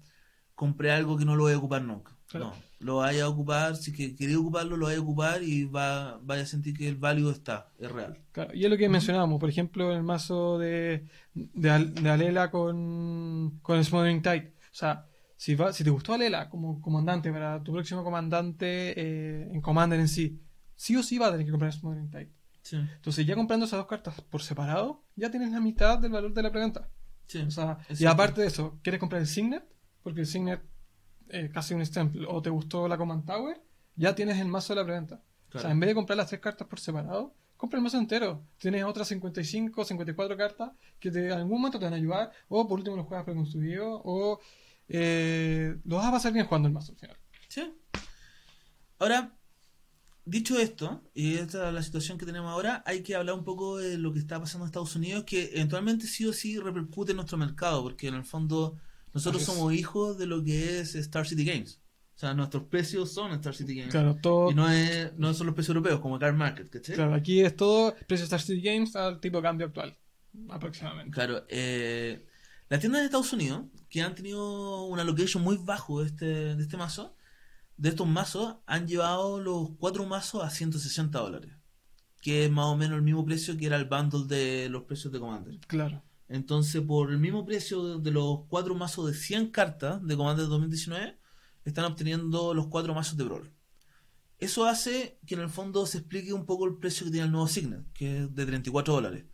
compré 0.53 0.91
algo 0.91 1.17
que 1.17 1.25
no 1.25 1.35
lo 1.35 1.43
voy 1.43 1.53
a 1.53 1.57
ocupar 1.57 1.81
nunca. 1.81 2.15
Claro. 2.27 2.51
No, 2.51 2.55
lo 2.85 2.97
vaya 2.97 3.23
a 3.23 3.29
ocupar, 3.29 3.75
si 3.75 3.91
que 3.91 4.15
quería 4.15 4.37
ocuparlo, 4.37 4.77
lo 4.77 4.85
vaya 4.85 4.99
a 4.99 5.01
ocupar 5.01 5.41
y 5.41 5.65
va, 5.65 6.19
vaya 6.21 6.43
a 6.43 6.45
sentir 6.45 6.77
que 6.77 6.87
el 6.87 6.97
value 6.97 7.31
está, 7.31 7.71
es 7.79 7.91
real. 7.91 8.21
Claro, 8.31 8.53
y 8.53 8.63
es 8.63 8.69
lo 8.69 8.77
que 8.77 8.87
mencionábamos, 8.87 9.39
por 9.39 9.49
ejemplo, 9.49 9.91
el 9.91 10.03
mazo 10.03 10.59
de, 10.59 11.07
de, 11.33 11.69
de 11.99 12.09
Alela 12.11 12.51
con, 12.51 13.57
con 13.63 13.83
Smothering 13.83 14.21
Tide. 14.21 14.53
O 14.71 14.75
sea, 14.75 15.07
si, 15.35 15.55
va, 15.55 15.73
si 15.73 15.83
te 15.83 15.89
gustó 15.89 16.13
Alela 16.13 16.47
como 16.47 16.79
comandante 16.79 17.31
para 17.31 17.63
tu 17.63 17.73
próximo 17.73 18.03
comandante 18.03 18.93
eh, 18.95 19.49
en 19.51 19.61
Commander 19.61 19.99
en 19.99 20.07
sí, 20.07 20.39
sí 20.75 20.95
o 20.95 21.01
sí 21.01 21.17
va 21.17 21.27
a 21.27 21.31
tener 21.31 21.47
que 21.47 21.51
comprar 21.51 21.73
Smothering 21.73 22.11
Tide. 22.11 22.31
Sí, 22.61 22.75
Entonces, 22.77 23.25
ya 23.25 23.33
comprando 23.33 23.65
esas 23.65 23.79
dos 23.79 23.87
cartas 23.87 24.21
por 24.21 24.43
separado, 24.43 25.03
ya 25.15 25.31
tienes 25.31 25.51
la 25.51 25.59
mitad 25.59 25.97
del 25.97 26.11
valor 26.11 26.35
de 26.35 26.43
la 26.43 26.51
preventa. 26.51 26.87
sí. 27.25 27.39
O 27.39 27.49
sea, 27.49 27.79
y 27.97 28.05
aparte 28.05 28.41
de 28.41 28.47
eso, 28.47 28.79
¿quieres 28.83 28.99
comprar 28.99 29.21
el 29.21 29.27
Signet? 29.27 29.63
Porque 30.03 30.21
el 30.21 30.27
Signet 30.27 30.61
es 31.29 31.51
casi 31.51 31.73
un 31.73 31.85
Stemple. 31.85 32.25
O 32.27 32.41
te 32.41 32.49
gustó 32.49 32.87
la 32.87 32.97
Command 32.97 33.25
Tower, 33.25 33.61
ya 33.95 34.15
tienes 34.15 34.39
el 34.39 34.47
mazo 34.47 34.73
de 34.73 34.81
la 34.81 34.85
preventa. 34.85 35.21
O 35.53 35.59
sea, 35.59 35.71
en 35.71 35.79
vez 35.79 35.87
de 35.87 35.95
comprar 35.95 36.17
las 36.17 36.27
tres 36.27 36.41
cartas 36.41 36.67
por 36.67 36.79
separado, 36.79 37.33
compra 37.55 37.77
el 37.77 37.83
mazo 37.83 37.97
entero. 37.97 38.43
Tienes 38.57 38.83
otras 38.83 39.07
55, 39.07 39.85
54 39.85 40.35
cartas 40.35 40.71
que 40.99 41.09
te, 41.11 41.27
en 41.27 41.31
algún 41.31 41.59
momento 41.59 41.79
te 41.79 41.85
van 41.85 41.93
a 41.93 41.97
ayudar. 41.97 42.31
O 42.49 42.67
por 42.67 42.79
último 42.79 42.97
los 42.97 43.05
juegas 43.05 43.25
preconstruidos. 43.25 44.01
O 44.03 44.39
eh, 44.89 45.77
lo 45.85 45.95
vas 45.97 46.07
a 46.07 46.11
pasar 46.11 46.33
bien 46.33 46.45
jugando 46.45 46.67
el 46.67 46.73
mazo 46.73 46.91
al 46.91 46.97
final. 46.97 47.17
Sí. 47.47 47.73
Ahora, 48.99 49.33
dicho 50.25 50.57
esto, 50.59 51.03
y 51.13 51.35
esta 51.35 51.69
es 51.69 51.73
la 51.73 51.83
situación 51.83 52.17
que 52.17 52.25
tenemos 52.25 52.51
ahora, 52.51 52.83
hay 52.85 53.03
que 53.03 53.15
hablar 53.15 53.35
un 53.35 53.43
poco 53.43 53.77
de 53.77 53.97
lo 53.97 54.11
que 54.11 54.19
está 54.19 54.39
pasando 54.39 54.65
en 54.65 54.69
Estados 54.69 54.95
Unidos, 54.95 55.23
que 55.23 55.51
eventualmente 55.53 56.07
sí 56.07 56.25
o 56.25 56.33
sí 56.33 56.57
repercute 56.59 57.11
en 57.11 57.17
nuestro 57.17 57.37
mercado, 57.37 57.83
porque 57.83 58.07
en 58.07 58.15
el 58.15 58.25
fondo 58.25 58.77
nosotros 59.15 59.41
Así 59.41 59.51
es. 59.51 59.57
somos 59.57 59.73
hijos 59.73 60.17
de 60.17 60.27
lo 60.27 60.43
que 60.43 60.79
es 60.79 60.93
Star 60.95 61.25
City 61.25 61.45
Games. 61.45 61.81
O 62.15 62.19
sea, 62.19 62.33
nuestros 62.33 62.63
precios 62.63 63.13
son 63.13 63.31
Star 63.31 63.55
City 63.55 63.75
Games. 63.75 63.91
Claro, 63.91 64.17
todo. 64.21 64.51
Y 64.51 64.53
no, 64.53 64.69
es, 64.69 65.13
no 65.17 65.33
son 65.33 65.47
los 65.47 65.55
precios 65.55 65.73
europeos, 65.73 66.01
como 66.01 66.19
Car 66.19 66.33
Market, 66.33 66.69
¿cachai? 66.69 66.95
Claro, 66.95 67.13
aquí 67.13 67.39
es 67.39 67.55
todo 67.55 67.95
precio 68.07 68.25
Star 68.25 68.41
City 68.41 68.61
Games 68.61 68.93
al 68.97 69.21
tipo 69.21 69.37
de 69.37 69.43
cambio 69.43 69.67
actual. 69.67 69.97
Aproximadamente. 70.49 71.11
Claro, 71.13 71.45
eh, 71.47 72.27
las 72.67 72.81
tiendas 72.81 73.01
de 73.01 73.05
Estados 73.05 73.31
Unidos, 73.31 73.63
que 73.89 74.01
han 74.01 74.15
tenido 74.15 74.83
una 74.83 75.05
location 75.05 75.41
muy 75.41 75.57
bajo 75.57 76.01
de 76.01 76.07
este, 76.07 76.25
de 76.55 76.61
este 76.61 76.75
mazo, 76.75 77.15
de 77.77 77.89
estos 77.89 78.07
mazos, 78.07 78.57
han 78.65 78.85
llevado 78.85 79.39
los 79.39 79.69
cuatro 79.79 80.05
mazos 80.05 80.43
a 80.43 80.49
160 80.49 81.17
dólares. 81.17 81.53
Que 82.21 82.45
es 82.45 82.51
más 82.51 82.65
o 82.65 82.75
menos 82.75 82.97
el 82.97 83.03
mismo 83.03 83.23
precio 83.23 83.55
que 83.55 83.67
era 83.67 83.77
el 83.77 83.85
bundle 83.85 84.25
de 84.27 84.67
los 84.67 84.83
precios 84.83 85.13
de 85.13 85.19
Commander. 85.19 85.57
Claro. 85.67 86.03
Entonces, 86.27 86.81
por 86.81 87.11
el 87.11 87.19
mismo 87.19 87.45
precio 87.45 87.99
de, 87.99 88.11
los 88.11 88.41
cuatro 88.47 88.75
mazos 88.75 89.07
de 89.07 89.13
100 89.13 89.51
cartas 89.51 90.05
de 90.05 90.17
Commander 90.17 90.47
2019, 90.47 91.19
están 91.65 91.85
obteniendo 91.85 92.53
los 92.53 92.67
cuatro 92.67 92.93
mazos 92.93 93.17
de 93.17 93.23
Brawl. 93.23 93.51
Eso 94.39 94.65
hace 94.65 95.19
que 95.25 95.35
en 95.35 95.41
el 95.41 95.49
fondo 95.49 95.85
se 95.85 95.99
explique 95.99 96.33
un 96.33 96.45
poco 96.45 96.65
el 96.65 96.77
precio 96.77 97.05
que 97.05 97.11
tiene 97.11 97.25
el 97.25 97.31
nuevo 97.31 97.47
Signet, 97.47 97.85
que 97.93 98.23
es 98.23 98.35
de 98.35 98.45
34 98.45 98.93
dólares. 98.93 99.25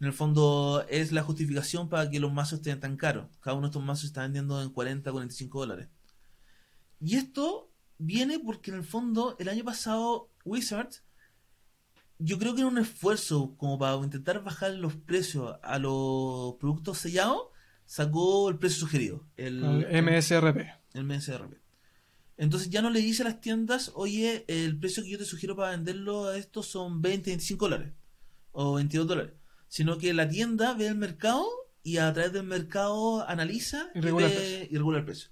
En 0.00 0.06
el 0.06 0.12
fondo 0.12 0.86
es 0.88 1.10
la 1.10 1.22
justificación 1.22 1.88
para 1.88 2.08
que 2.08 2.20
los 2.20 2.32
mazos 2.32 2.60
estén 2.60 2.78
tan 2.78 2.96
caros. 2.96 3.26
Cada 3.40 3.56
uno 3.56 3.66
de 3.66 3.70
estos 3.70 3.84
mazos 3.84 4.04
está 4.04 4.22
vendiendo 4.22 4.62
en 4.62 4.70
40, 4.70 5.10
45 5.10 5.58
dólares. 5.58 5.88
Y 7.00 7.16
esto 7.16 7.70
viene 7.98 8.38
porque 8.38 8.70
en 8.70 8.78
el 8.78 8.84
fondo 8.84 9.36
el 9.38 9.48
año 9.48 9.64
pasado 9.64 10.30
Wizards 10.44 11.02
yo 12.18 12.38
creo 12.38 12.54
que 12.54 12.60
era 12.62 12.68
un 12.68 12.78
esfuerzo 12.78 13.54
como 13.56 13.78
para 13.78 13.96
intentar 13.96 14.42
bajar 14.42 14.72
los 14.72 14.94
precios 14.96 15.56
a 15.62 15.78
los 15.78 16.54
productos 16.56 16.98
sellados, 16.98 17.42
sacó 17.86 18.48
el 18.48 18.58
precio 18.58 18.80
sugerido, 18.80 19.24
el, 19.36 19.62
El 19.88 20.02
MSRP. 20.02 20.58
el 20.94 21.04
MSRP. 21.04 21.54
Entonces 22.36 22.70
ya 22.70 22.82
no 22.82 22.90
le 22.90 23.00
dice 23.00 23.22
a 23.22 23.26
las 23.26 23.40
tiendas, 23.40 23.90
oye, 23.94 24.44
el 24.48 24.78
precio 24.78 25.02
que 25.02 25.10
yo 25.10 25.18
te 25.18 25.24
sugiero 25.24 25.56
para 25.56 25.70
venderlo 25.72 26.26
a 26.26 26.36
estos 26.36 26.66
son 26.66 27.02
20, 27.02 27.30
25 27.30 27.64
dólares 27.68 27.92
o 28.52 28.74
22 28.74 29.06
dólares, 29.08 29.32
sino 29.68 29.98
que 29.98 30.12
la 30.14 30.28
tienda 30.28 30.74
ve 30.74 30.86
el 30.86 30.94
mercado 30.94 31.46
y 31.82 31.96
a 31.98 32.12
través 32.12 32.32
del 32.32 32.44
mercado 32.44 33.26
analiza 33.28 33.88
Y 33.94 34.00
regula 34.00 34.26
el 34.26 34.32
ve- 34.32 34.38
precio. 34.38 34.66
y 34.70 34.76
regula 34.76 34.98
el 34.98 35.04
precio. 35.04 35.30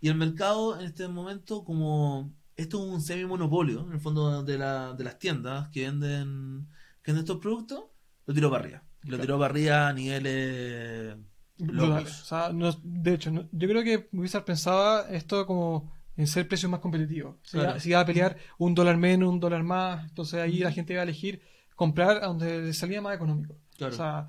Y 0.00 0.08
el 0.08 0.14
mercado 0.16 0.78
en 0.80 0.86
este 0.86 1.06
momento, 1.08 1.64
como 1.64 2.32
esto 2.56 2.78
es 2.84 2.90
un 2.92 3.00
semi-monopolio, 3.00 3.86
en 3.86 3.92
el 3.92 4.00
fondo 4.00 4.42
de, 4.42 4.58
la- 4.58 4.92
de 4.94 5.04
las 5.04 5.18
tiendas 5.18 5.68
que 5.70 5.82
venden, 5.82 6.68
que 7.02 7.12
venden 7.12 7.24
estos 7.24 7.38
productos, 7.38 7.84
lo 8.26 8.34
tiró 8.34 8.50
para 8.50 8.64
arriba. 8.64 8.82
Lo 9.02 9.08
Claro. 9.08 9.22
tiró 9.22 9.38
para 9.38 9.50
arriba 9.52 9.88
a 9.88 9.92
niveles 9.92 11.16
locos. 11.58 12.22
O 12.22 12.24
sea, 12.24 12.52
no- 12.52 12.72
de 12.82 13.14
hecho, 13.14 13.30
no- 13.30 13.48
yo 13.52 13.68
creo 13.68 13.82
que 13.82 14.08
Wizard 14.12 14.44
pensaba 14.44 15.06
esto 15.10 15.46
como 15.46 15.92
en 16.16 16.26
ser 16.26 16.46
precios 16.46 16.70
más 16.70 16.80
competitivos. 16.80 17.36
Si, 17.42 17.52
Claro. 17.52 17.70
iba, 17.70 17.80
si 17.80 17.88
iba 17.90 18.00
a 18.00 18.06
pelear 18.06 18.36
un 18.58 18.74
dólar 18.74 18.96
menos, 18.96 19.28
un 19.30 19.40
dólar 19.40 19.62
más, 19.62 20.04
entonces 20.08 20.40
ahí 20.40 20.58
la 20.58 20.70
gente 20.72 20.92
iba 20.92 21.00
a 21.00 21.04
elegir 21.04 21.40
comprar 21.74 22.18
a 22.22 22.26
donde 22.26 22.60
le 22.62 22.72
salía 22.74 23.00
más 23.00 23.14
económico. 23.16 23.56
Claro. 23.76 23.94
O 23.94 23.96
sea, 23.96 24.28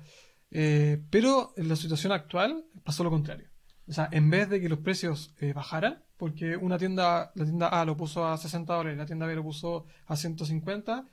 eh, 0.50 1.02
pero 1.10 1.52
en 1.56 1.68
la 1.68 1.76
situación 1.76 2.12
actual 2.12 2.64
pasó 2.84 3.04
lo 3.04 3.10
contrario. 3.10 3.48
O 3.86 3.92
sea, 3.92 4.08
en 4.12 4.30
vez 4.30 4.48
de 4.48 4.60
que 4.60 4.68
los 4.68 4.78
precios 4.78 5.34
eh, 5.40 5.52
bajaran, 5.52 6.02
porque 6.16 6.56
una 6.56 6.78
tienda, 6.78 7.32
la 7.34 7.44
tienda 7.44 7.68
A 7.68 7.84
lo 7.84 7.96
puso 7.96 8.26
a 8.26 8.36
60 8.38 8.72
dólares, 8.74 8.98
la 8.98 9.06
tienda 9.06 9.26
B 9.26 9.34
lo 9.34 9.42
puso 9.42 9.86
a 10.06 10.16
150, 10.16 11.04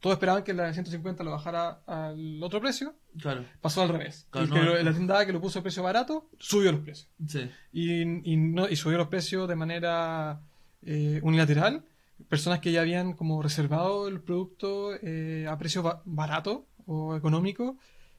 todos 0.00 0.14
esperaban 0.14 0.44
que 0.44 0.52
la 0.54 0.64
de 0.64 0.74
150 0.74 1.24
lo 1.24 1.30
bajara 1.32 1.80
al 1.86 2.42
otro 2.42 2.60
precio, 2.60 2.94
Claro, 3.18 3.44
pasó 3.60 3.82
al 3.82 3.88
revés. 3.88 4.26
Claro, 4.30 4.48
no. 4.48 4.62
lo- 4.62 4.82
la 4.82 4.92
tienda 4.92 5.18
A 5.18 5.26
que 5.26 5.32
lo 5.32 5.40
puso 5.40 5.58
a 5.58 5.62
precio 5.62 5.82
barato, 5.82 6.28
subió 6.38 6.72
los 6.72 6.80
precios. 6.82 7.08
sí. 7.26 7.50
Y, 7.72 8.02
y, 8.32 8.36
no, 8.36 8.68
y 8.68 8.76
subió 8.76 8.98
los 8.98 9.08
precios 9.08 9.48
de 9.48 9.56
manera 9.56 10.40
eh, 10.82 11.20
unilateral. 11.22 11.84
Personas 12.28 12.60
que 12.60 12.72
ya 12.72 12.80
habían 12.80 13.12
como 13.12 13.42
reservado 13.42 14.08
el 14.08 14.20
producto 14.20 14.94
eh, 15.02 15.46
a 15.50 15.58
precio 15.58 15.82
ba- 15.82 16.00
barato 16.06 16.66
o 16.86 17.14
económico, 17.16 17.76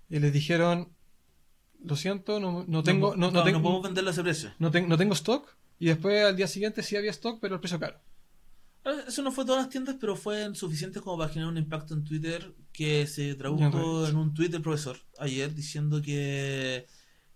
eh, 0.10 0.20
les 0.20 0.32
dijeron, 0.34 0.90
lo 1.84 1.96
siento, 1.96 2.40
no, 2.40 2.64
no 2.68 2.84
tengo, 2.84 3.16
no, 3.16 3.32
no 3.32 3.44
tengo, 3.44 3.58
no 3.60 3.64
podemos 3.64 3.84
venderlo 3.84 4.10
a 4.10 4.14
ese 4.14 4.22
precio. 4.24 4.52
no, 4.60 4.70
ten- 4.72 4.88
no 4.90 4.98
tengo 4.98 5.14
stock. 5.14 5.56
Y 5.80 5.88
después 5.88 6.24
al 6.26 6.36
día 6.36 6.48
siguiente 6.48 6.82
sí 6.84 6.96
había 6.96 7.12
stock, 7.12 7.40
pero 7.40 7.56
el 7.56 7.62
precio 7.62 7.80
caro. 7.80 8.00
Eh, 8.86 9.04
Eso 9.08 9.22
no 9.22 9.32
fue 9.32 9.46
todas 9.46 9.62
las 9.64 9.70
tiendas, 9.70 9.96
pero 10.00 10.16
fue 10.16 10.54
suficiente 10.56 11.00
como 11.02 11.18
para 11.20 11.30
generar 11.30 11.52
un 11.52 11.58
impacto 11.58 11.94
en 11.94 12.04
Twitter 12.04 12.54
que 12.72 13.06
se 13.08 13.36
tradujo 13.36 13.70
Reddit. 14.02 14.10
en 14.12 14.18
un 14.18 14.34
tweet 14.34 14.50
del 14.50 14.62
profesor 14.62 14.98
ayer 15.20 15.54
diciendo 15.54 16.02
que 16.02 16.88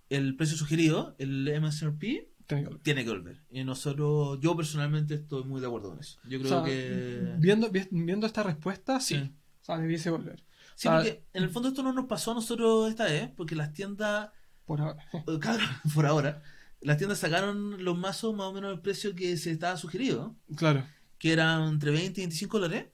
el 0.10 0.36
precio 0.36 0.58
sugerido, 0.58 1.16
el 1.20 1.48
MSRP, 1.62 2.28
Tenía 2.48 2.64
que 2.64 2.70
volver. 2.70 2.84
tiene 2.84 3.04
que 3.06 3.10
volver. 3.12 3.42
Y 3.50 3.64
nosotros, 3.64 4.40
yo 4.42 4.58
personalmente 4.58 5.14
estoy 5.16 5.44
muy 5.46 5.62
de 5.62 5.68
acuerdo 5.68 5.90
con 5.92 6.00
eso. 6.00 6.20
Yo 6.28 6.38
O 6.40 6.42
creo 6.42 6.54
sea, 6.54 6.64
que... 6.64 7.36
viendo, 7.38 7.70
vi- 7.70 7.88
viendo 7.92 8.28
esta 8.28 8.44
respuesta, 8.44 9.00
sí. 9.00 9.16
Sí. 9.16 9.32
O 9.62 9.64
sea, 9.66 9.78
debiese 9.78 10.10
volver. 10.10 10.44
Sí, 10.76 10.88
o 10.88 10.92
sea, 10.92 10.96
porque 10.98 11.24
en 11.34 11.44
el 11.44 11.50
fondo 11.50 11.70
esto 11.70 11.82
no 11.84 11.94
nos 11.94 12.06
pasó 12.08 12.32
a 12.32 12.34
nosotros 12.36 12.90
esta 12.90 13.06
vez, 13.06 13.30
porque 13.38 13.56
las 13.56 13.72
tiendas, 13.72 14.32
Por 14.66 14.82
ahora. 14.82 14.98
claro, 15.40 15.64
por 15.94 16.06
ahora, 16.06 16.42
las 16.82 16.98
tiendas 16.98 17.20
sacaron 17.20 17.84
los 17.84 17.98
mazos 17.98 18.36
más 18.36 18.48
o 18.48 18.54
menos 18.54 18.72
al 18.72 18.82
precio 18.82 19.16
que 19.16 19.38
se 19.38 19.52
estaba 19.52 19.78
sugerido, 19.78 20.36
Claro. 20.56 20.84
que 21.18 21.32
eran 21.34 21.68
entre 21.68 21.92
20 21.92 22.22
y 22.22 22.24
25 22.26 22.60
dólares, 22.60 22.86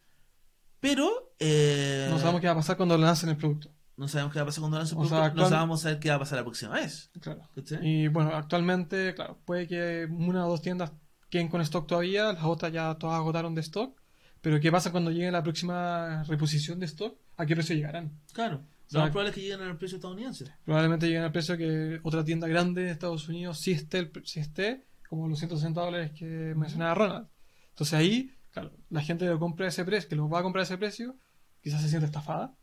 pero... 0.80 1.34
eh, 1.40 2.08
No 2.10 2.20
sabemos 2.20 2.42
qué 2.42 2.48
va 2.48 2.54
a 2.54 2.58
pasar 2.58 2.78
cuando 2.78 2.98
lancen 2.98 3.30
el 3.30 3.38
producto. 3.38 3.72
No 3.96 4.08
sabemos 4.08 4.32
qué 4.34 4.40
va 4.40 4.44
a 4.44 4.46
pasar 4.46 4.62
cuando 4.62 4.78
lance 4.78 4.94
el 4.94 5.00
O 5.02 5.06
sea, 5.08 5.34
no 5.34 5.50
sabemos 5.50 5.82
saber 5.82 6.00
qué 6.00 6.10
va 6.10 6.16
a 6.16 6.20
pasar 6.20 6.38
la 6.38 6.44
próxima 6.44 6.74
vez. 6.76 7.10
Claro. 7.20 7.42
Y 7.82 8.08
bueno, 8.10 8.32
actualmente, 8.36 9.16
claro, 9.16 9.40
puede 9.44 9.68
que 9.68 10.08
una 10.12 10.46
o 10.46 10.50
dos 10.50 10.62
tiendas 10.62 10.92
queden 11.32 11.48
con 11.48 11.62
stock 11.62 11.88
todavía, 11.88 12.32
las 12.34 12.44
otras 12.44 12.72
ya 12.72 12.94
todas 12.96 13.16
agotaron 13.18 13.56
de 13.56 13.62
stock. 13.62 14.00
Pero 14.42 14.60
¿qué 14.60 14.72
pasa 14.72 14.92
cuando 14.92 15.10
llegue 15.10 15.32
la 15.32 15.42
próxima 15.42 16.24
reposición 16.26 16.80
de 16.80 16.86
stock? 16.86 17.18
¿A 17.38 17.46
qué 17.48 17.56
precio 17.56 17.76
llegarán? 17.76 18.12
Claro. 18.34 18.62
Lo 18.92 19.00
más 19.02 19.10
probable 19.12 19.30
es 19.30 19.36
que 19.36 19.42
lleguen 19.42 19.62
al 19.62 19.78
precio 19.78 19.98
estadounidense. 19.98 20.46
Probablemente 20.66 21.08
lleguen 21.08 21.24
al 21.24 21.32
precio 21.32 21.58
que 21.58 22.00
otra 22.04 22.24
tienda 22.24 22.48
grande 22.48 22.84
de 22.84 22.92
Estados 22.92 23.28
Unidos 23.28 23.60
sí 23.60 23.72
esté, 23.72 24.00
el 24.00 24.10
pre- 24.12 24.26
sí 24.26 24.40
esté 24.40 24.86
como 25.10 25.28
los 25.28 25.40
160 25.40 25.80
dólares 25.82 26.12
que 26.18 26.26
mencionaba 26.56 26.94
Ronald. 26.96 27.28
Entonces 27.70 27.94
ahí, 27.94 28.34
claro, 28.52 28.72
la 28.90 29.02
gente 29.02 29.26
que 29.26 29.32
lo 29.32 29.40
compra 29.40 29.66
a 29.66 29.70
ese 29.70 29.84
precio, 29.86 30.10
que 30.10 30.16
lo 30.16 30.30
va 30.30 30.40
a 30.40 30.44
comprar 30.44 30.62
a 30.62 30.64
ese 30.64 30.78
precio, 30.78 31.16
quizás 31.62 31.82
se 31.82 31.90
siente 31.90 32.06
estafada. 32.06 32.54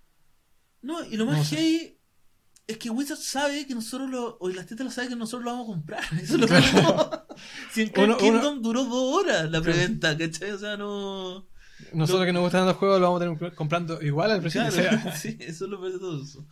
No, 0.83 1.03
y 1.05 1.17
lo 1.17 1.25
más 1.27 1.39
No 1.39 1.45
heavy 1.45 1.99
es 2.67 2.79
que 2.79 2.91
Wizard 2.91 3.19
sabe 3.19 3.67
que 3.67 3.75
nosotros 3.75 4.09
lo. 4.11 4.37
O 4.41 4.49
las 4.49 4.67
tiendas 4.67 4.87
lo 4.87 4.91
saben 4.91 5.11
que 5.11 5.17
nosotros 5.17 5.45
lo 5.45 5.51
vamos 5.53 5.69
a 5.69 5.73
comprar. 5.73 6.03
Eso 6.21 6.35
es 6.37 6.41
lo 6.41 6.47
que 6.49 7.35
Si 7.73 7.83
en 7.83 7.93
Uno- 8.01 8.17
Kingdom 8.19 8.63
duró 8.63 8.85
dos 8.85 9.15
horas 9.25 9.51
la 9.51 9.61
preventa, 9.63 10.17
¿cachai? 10.17 10.51
O 10.53 10.59
sea, 10.59 10.77
no. 10.77 11.47
Nosotros 11.93 12.21
Lo- 12.21 12.27
que 12.27 12.33
nos 12.33 12.43
gustan 12.43 12.67
los 12.67 12.77
juegos 12.77 13.01
lo 13.01 13.07
vamos 13.13 13.23
a 13.23 13.37
tener 13.37 13.55
comprando 13.55 14.01
igual 14.03 14.31
al 14.31 14.41
precio 14.41 14.61
Claro, 14.63 14.77
que 14.77 14.83
sea. 15.03 15.17
sí, 15.17 15.37
eso 15.41 15.65
es 15.65 15.71
lo 15.71 15.81
peor 15.81 15.93
de 15.93 15.99
todo 15.99 16.23
eso. 16.23 16.47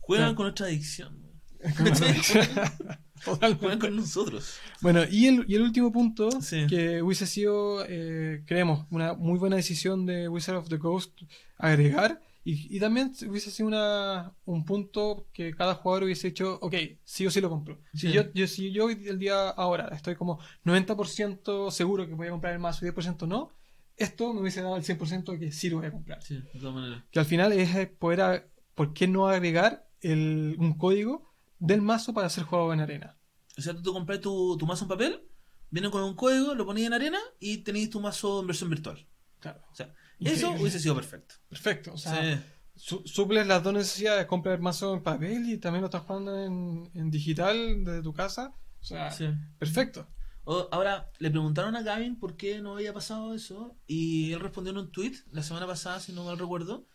Juegan 0.00 0.26
Claro. 0.34 0.36
con 0.36 0.44
nuestra 0.46 0.66
adicción. 0.66 1.24
Juegan 3.24 3.78
con 3.78 3.96
nosotros. 3.96 4.56
Bueno, 4.82 5.02
y 5.10 5.26
el, 5.26 5.44
y 5.48 5.54
el 5.54 5.62
último 5.62 5.90
punto, 5.92 6.30
Sí. 6.42 6.66
que 6.68 7.00
hubiese 7.02 7.26
sido, 7.26 7.84
eh, 7.88 8.42
creemos, 8.46 8.86
una 8.90 9.14
muy 9.14 9.38
buena 9.38 9.56
decisión 9.56 10.04
de 10.04 10.28
Wizard 10.28 10.56
of 10.56 10.68
the 10.68 10.78
Coast 10.78 11.12
agregar, 11.56 12.20
y, 12.46 12.76
y 12.76 12.78
también 12.80 13.12
hubiese 13.26 13.50
sido 13.50 13.68
una, 13.68 14.32
un 14.44 14.66
punto 14.66 15.26
que 15.32 15.54
cada 15.54 15.74
jugador 15.76 16.04
hubiese 16.04 16.28
dicho, 16.28 16.58
ok, 16.60 16.74
sí 17.02 17.26
o 17.26 17.30
sí 17.30 17.40
lo 17.40 17.48
compro. 17.48 17.78
Si, 17.94 18.08
Sí. 18.08 18.12
yo, 18.12 18.24
yo, 18.34 18.46
si 18.46 18.70
yo 18.70 18.90
el 18.90 19.18
día 19.18 19.48
ahora 19.48 19.88
estoy 19.94 20.14
como 20.16 20.38
90% 20.66 21.70
seguro 21.70 22.06
que 22.06 22.12
voy 22.14 22.26
a 22.26 22.30
comprar 22.32 22.52
el 22.52 22.58
mazo 22.58 22.84
y 22.84 22.90
10% 22.90 23.26
no, 23.26 23.50
esto 23.96 24.32
me 24.34 24.40
hubiese 24.40 24.62
dado 24.62 24.76
el 24.76 24.82
100% 24.84 25.38
que 25.38 25.52
sí 25.52 25.70
lo 25.70 25.78
voy 25.78 25.86
a 25.86 25.92
comprar. 25.92 26.22
Sí, 26.22 26.34
de 26.52 26.58
todas 26.60 26.74
maneras. 26.74 27.04
Que 27.10 27.18
al 27.20 27.24
final 27.26 27.52
es 27.52 27.74
eh, 27.74 27.86
poder, 27.86 28.20
a- 28.20 28.44
¿por 28.74 28.92
qué 28.92 29.06
no 29.06 29.28
agregar 29.28 29.88
el, 30.00 30.56
un 30.58 30.76
código 30.76 31.32
del 31.58 31.80
mazo 31.82 32.12
para 32.14 32.28
ser 32.28 32.44
jugado 32.44 32.72
en 32.72 32.80
arena? 32.80 33.16
O 33.56 33.60
sea, 33.62 33.74
tú, 33.74 33.92
compras 33.92 34.20
tu, 34.20 34.56
tu 34.58 34.66
mazo 34.66 34.84
en 34.84 34.88
papel, 34.88 35.28
viene 35.70 35.90
con 35.90 36.02
un 36.02 36.14
código, 36.14 36.54
lo 36.54 36.66
ponías 36.66 36.88
en 36.88 36.94
arena 36.94 37.18
y 37.38 37.58
tenéis 37.58 37.90
tu 37.90 38.00
mazo 38.00 38.40
en 38.40 38.46
versión 38.48 38.68
virtual. 38.70 39.06
Claro. 39.38 39.62
O 39.70 39.74
sea, 39.74 39.86
eso 39.86 39.94
Increíble. 40.32 40.60
hubiese 40.60 40.80
sido 40.80 40.94
perfecto. 40.94 41.34
Perfecto. 41.48 41.92
O 41.92 41.98
sea, 41.98 42.20
Sí. 42.36 42.40
su- 42.74 43.02
suples 43.06 43.46
las 43.46 43.62
dos 43.62 43.74
necesidades, 43.74 44.26
compra 44.26 44.54
el 44.54 44.60
mazo 44.60 44.94
en 44.94 45.02
papel 45.02 45.48
y 45.48 45.58
también 45.58 45.82
lo 45.82 45.86
estás 45.86 46.02
jugando 46.02 46.36
en, 46.44 46.90
en 46.94 47.10
digital 47.10 47.84
desde 47.84 48.02
tu 48.02 48.12
casa. 48.12 48.52
O 48.80 48.84
sea, 48.84 49.10
Sí. 49.12 49.26
perfecto. 49.58 50.08
O- 50.44 50.68
ahora, 50.72 51.10
le 51.18 51.30
preguntaron 51.30 51.74
a 51.76 51.82
Gavin 51.82 52.18
por 52.18 52.36
qué 52.36 52.60
no 52.60 52.74
había 52.76 52.92
pasado 52.92 53.34
eso 53.34 53.76
y 53.86 54.32
él 54.32 54.40
respondió 54.40 54.72
en 54.72 54.78
un 54.78 54.92
tweet 54.92 55.14
la 55.32 55.42
semana 55.42 55.66
pasada, 55.66 56.00
si 56.00 56.12
no 56.12 56.24
mal 56.24 56.38
recuerdo, 56.38 56.86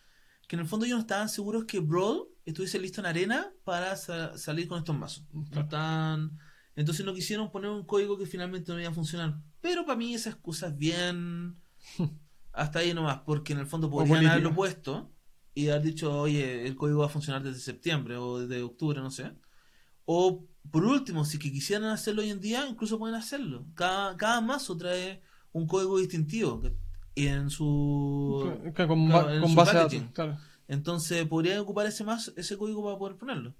que 0.47 0.55
en 0.55 0.61
el 0.61 0.67
fondo 0.67 0.85
ellos 0.85 0.97
no 0.97 1.01
estaban 1.01 1.29
seguros 1.29 1.65
que 1.65 1.79
Brawl 1.79 2.27
estuviese 2.45 2.79
listo 2.79 3.01
en 3.01 3.07
arena 3.07 3.51
para 3.63 3.95
sa- 3.95 4.37
salir 4.37 4.67
con 4.67 4.77
estos 4.79 4.95
mazos. 4.97 5.25
No 5.33 5.43
Claro. 5.45 5.61
estaban- 5.61 6.39
Entonces 6.75 7.05
no 7.05 7.13
quisieron 7.13 7.51
poner 7.51 7.69
un 7.71 7.85
código 7.85 8.17
que 8.17 8.25
finalmente 8.25 8.71
no 8.71 8.79
iba 8.79 8.89
a 8.89 8.93
funcionar. 8.93 9.37
Pero 9.61 9.85
para 9.85 9.97
mí 9.97 10.13
esa 10.13 10.29
excusa 10.29 10.67
es 10.67 10.77
bien... 10.77 11.57
Hasta 12.53 12.79
ahí 12.79 12.93
nomás, 12.93 13.19
porque 13.25 13.53
en 13.53 13.59
el 13.59 13.67
fondo 13.67 13.89
podrían 13.89 14.25
haberlo 14.25 14.53
puesto 14.55 15.11
y 15.53 15.69
haber 15.69 15.83
dicho, 15.83 16.19
oye, 16.21 16.65
el 16.65 16.75
código 16.75 16.99
va 16.99 17.05
a 17.05 17.09
funcionar 17.09 17.43
desde 17.43 17.59
septiembre 17.59 18.17
o 18.17 18.39
desde 18.39 18.63
octubre, 18.63 18.99
no 19.01 19.11
sé. 19.11 19.31
O 20.05 20.45
por 20.71 20.85
último, 20.85 21.25
si 21.25 21.39
que 21.39 21.51
quisieran 21.51 21.89
hacerlo 21.89 22.21
hoy 22.21 22.29
en 22.29 22.39
día, 22.39 22.65
incluso 22.67 22.99
pueden 22.99 23.15
hacerlo. 23.15 23.65
Cada, 23.75 24.15
cada 24.17 24.39
mazo 24.41 24.77
trae 24.77 25.21
un 25.51 25.65
código 25.67 25.97
distintivo 25.97 26.61
en 27.15 27.49
su 27.49 28.51
Que 28.75 28.87
con, 28.87 29.07
claro, 29.07 29.31
en 29.33 29.41
con 29.41 29.49
su 29.49 29.55
base 29.55 29.71
de 29.77 29.77
packaging. 29.83 30.07
Claro. 30.09 30.37
entonces 30.67 31.25
podrían 31.27 31.59
ocupar 31.59 31.85
ese 31.87 32.03
más 32.03 32.31
ese 32.37 32.57
código 32.57 32.83
para 32.83 32.97
poder 32.97 33.17
ponerlo. 33.17 33.53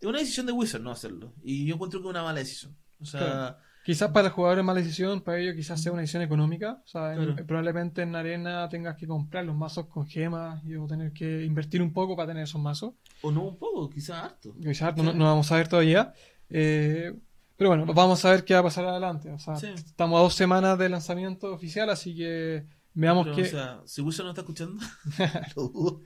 Es 0.00 0.06
una 0.06 0.18
decisión 0.18 0.44
de 0.46 0.52
Wizard 0.52 0.82
no 0.82 0.90
hacerlo. 0.90 1.32
Y 1.42 1.64
yo 1.66 1.74
encuentro 1.74 2.00
que 2.00 2.06
es 2.06 2.10
una 2.10 2.22
mala 2.22 2.40
decisión. 2.40 2.76
O 3.00 3.04
sea, 3.06 3.20
Claro. 3.20 3.56
Quizás 3.86 4.10
para 4.10 4.26
el 4.26 4.32
jugador 4.34 4.58
es 4.58 4.64
mala 4.64 4.80
decisión, 4.80 5.20
para 5.20 5.38
ellos 5.38 5.54
quizás 5.54 5.80
sea 5.80 5.92
una 5.92 6.00
decisión 6.00 6.20
económica. 6.24 6.82
O 6.84 6.88
sea, 6.88 7.14
en- 7.14 7.24
Claro. 7.24 7.46
probablemente 7.46 8.02
en 8.02 8.16
arena 8.16 8.68
tengas 8.68 8.96
que 8.96 9.06
comprar 9.06 9.44
los 9.44 9.54
mazos 9.54 9.86
con 9.86 10.08
gemas 10.08 10.60
y 10.64 10.74
o 10.74 10.88
tener 10.88 11.12
que 11.12 11.44
invertir 11.44 11.80
un 11.80 11.92
poco 11.92 12.16
para 12.16 12.26
tener 12.28 12.42
esos 12.42 12.60
mazos. 12.60 12.94
o 13.22 13.30
no 13.30 13.44
un 13.44 13.56
poco, 13.56 13.88
quizás 13.88 14.24
harto. 14.24 14.54
Quizás 14.60 14.96
no, 14.96 15.12
no 15.12 15.24
vamos 15.26 15.50
a 15.52 15.56
ver 15.56 15.68
todavía. 15.68 16.12
Eh, 16.50 17.12
pero 17.56 17.70
bueno, 17.70 17.86
vamos 17.92 18.24
a 18.24 18.30
ver 18.30 18.44
qué 18.44 18.54
va 18.54 18.60
a 18.60 18.64
pasar 18.64 18.84
adelante. 18.84 19.30
O 19.30 19.38
sea, 19.38 19.56
Sí. 19.56 19.68
estamos 19.74 20.18
a 20.18 20.22
dos 20.22 20.34
semanas 20.34 20.78
del 20.78 20.92
lanzamiento 20.92 21.52
oficial, 21.52 21.88
así 21.90 22.14
que 22.14 22.66
veamos 22.94 23.24
Pero, 23.24 23.36
que... 23.36 23.42
O 23.42 23.46
sea, 23.46 23.80
si 23.86 24.00
Wizard 24.02 24.24
no 24.24 24.30
está 24.30 24.42
escuchando, 24.42 24.82
lo 25.56 25.68
dudo. 25.68 26.00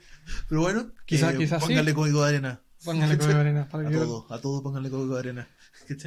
Pero 0.48 0.60
bueno, 0.60 0.92
Quizá- 1.06 1.32
eh, 1.32 1.38
quizás 1.38 1.62
sí. 1.62 1.68
pónganle 1.68 1.94
código 1.94 2.22
de 2.22 2.28
arena. 2.28 2.62
Pónganle 2.84 3.18
código 3.18 3.34
de 3.34 3.40
arena 3.40 3.68
para 3.68 3.88
A 3.88 3.92
todos, 3.92 4.30
a 4.30 4.40
todos 4.40 4.62
pónganle 4.62 4.90
código 4.90 5.14
de 5.14 5.20
arena. 5.20 5.48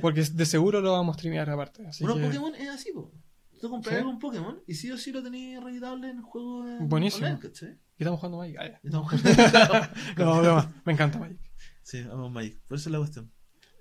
Porque 0.01 0.23
de 0.23 0.45
seguro 0.45 0.81
lo 0.81 0.91
vamos 0.93 1.15
a 1.15 1.19
streamear 1.19 1.49
aparte. 1.49 1.85
Así 1.87 2.03
Bueno, 2.03 2.19
que... 2.19 2.25
Pokémon 2.27 2.55
es 2.55 2.69
así, 2.69 2.91
po. 2.93 3.11
Tú 3.59 3.69
compras 3.69 3.95
¿Sí? 4.01 4.09
en 4.09 4.19
Pokémon 4.19 4.61
y 4.67 4.73
sí 4.75 4.91
o 4.91 4.97
sí 4.97 5.11
lo 5.13 5.23
tenéis 5.23 5.61
reeditable 5.63 6.09
en 6.09 6.17
el 6.17 6.23
juego 6.23 6.67
en 6.67 6.89
Buenísimo. 6.89 7.27
online, 7.27 7.41
¿cachai? 7.41 7.69
Y 7.97 8.03
estamos 8.03 8.19
jugando 8.19 8.39
Magic. 8.39 8.57
Ah, 8.59 8.67
ya. 8.67 8.79
Y 8.83 8.87
estamos 8.87 9.09
jugando- 9.09 9.87
No, 10.17 10.41
broma. 10.41 10.73
Me 10.85 10.93
encanta 10.93 11.17
Magic. 11.19 11.39
Sí, 11.81 12.01
vamos 12.03 12.31
Magic. 12.31 12.59
Por 12.67 12.77
eso 12.77 12.89
es 12.89 12.91
la 12.93 12.97
cuestión. 12.99 13.31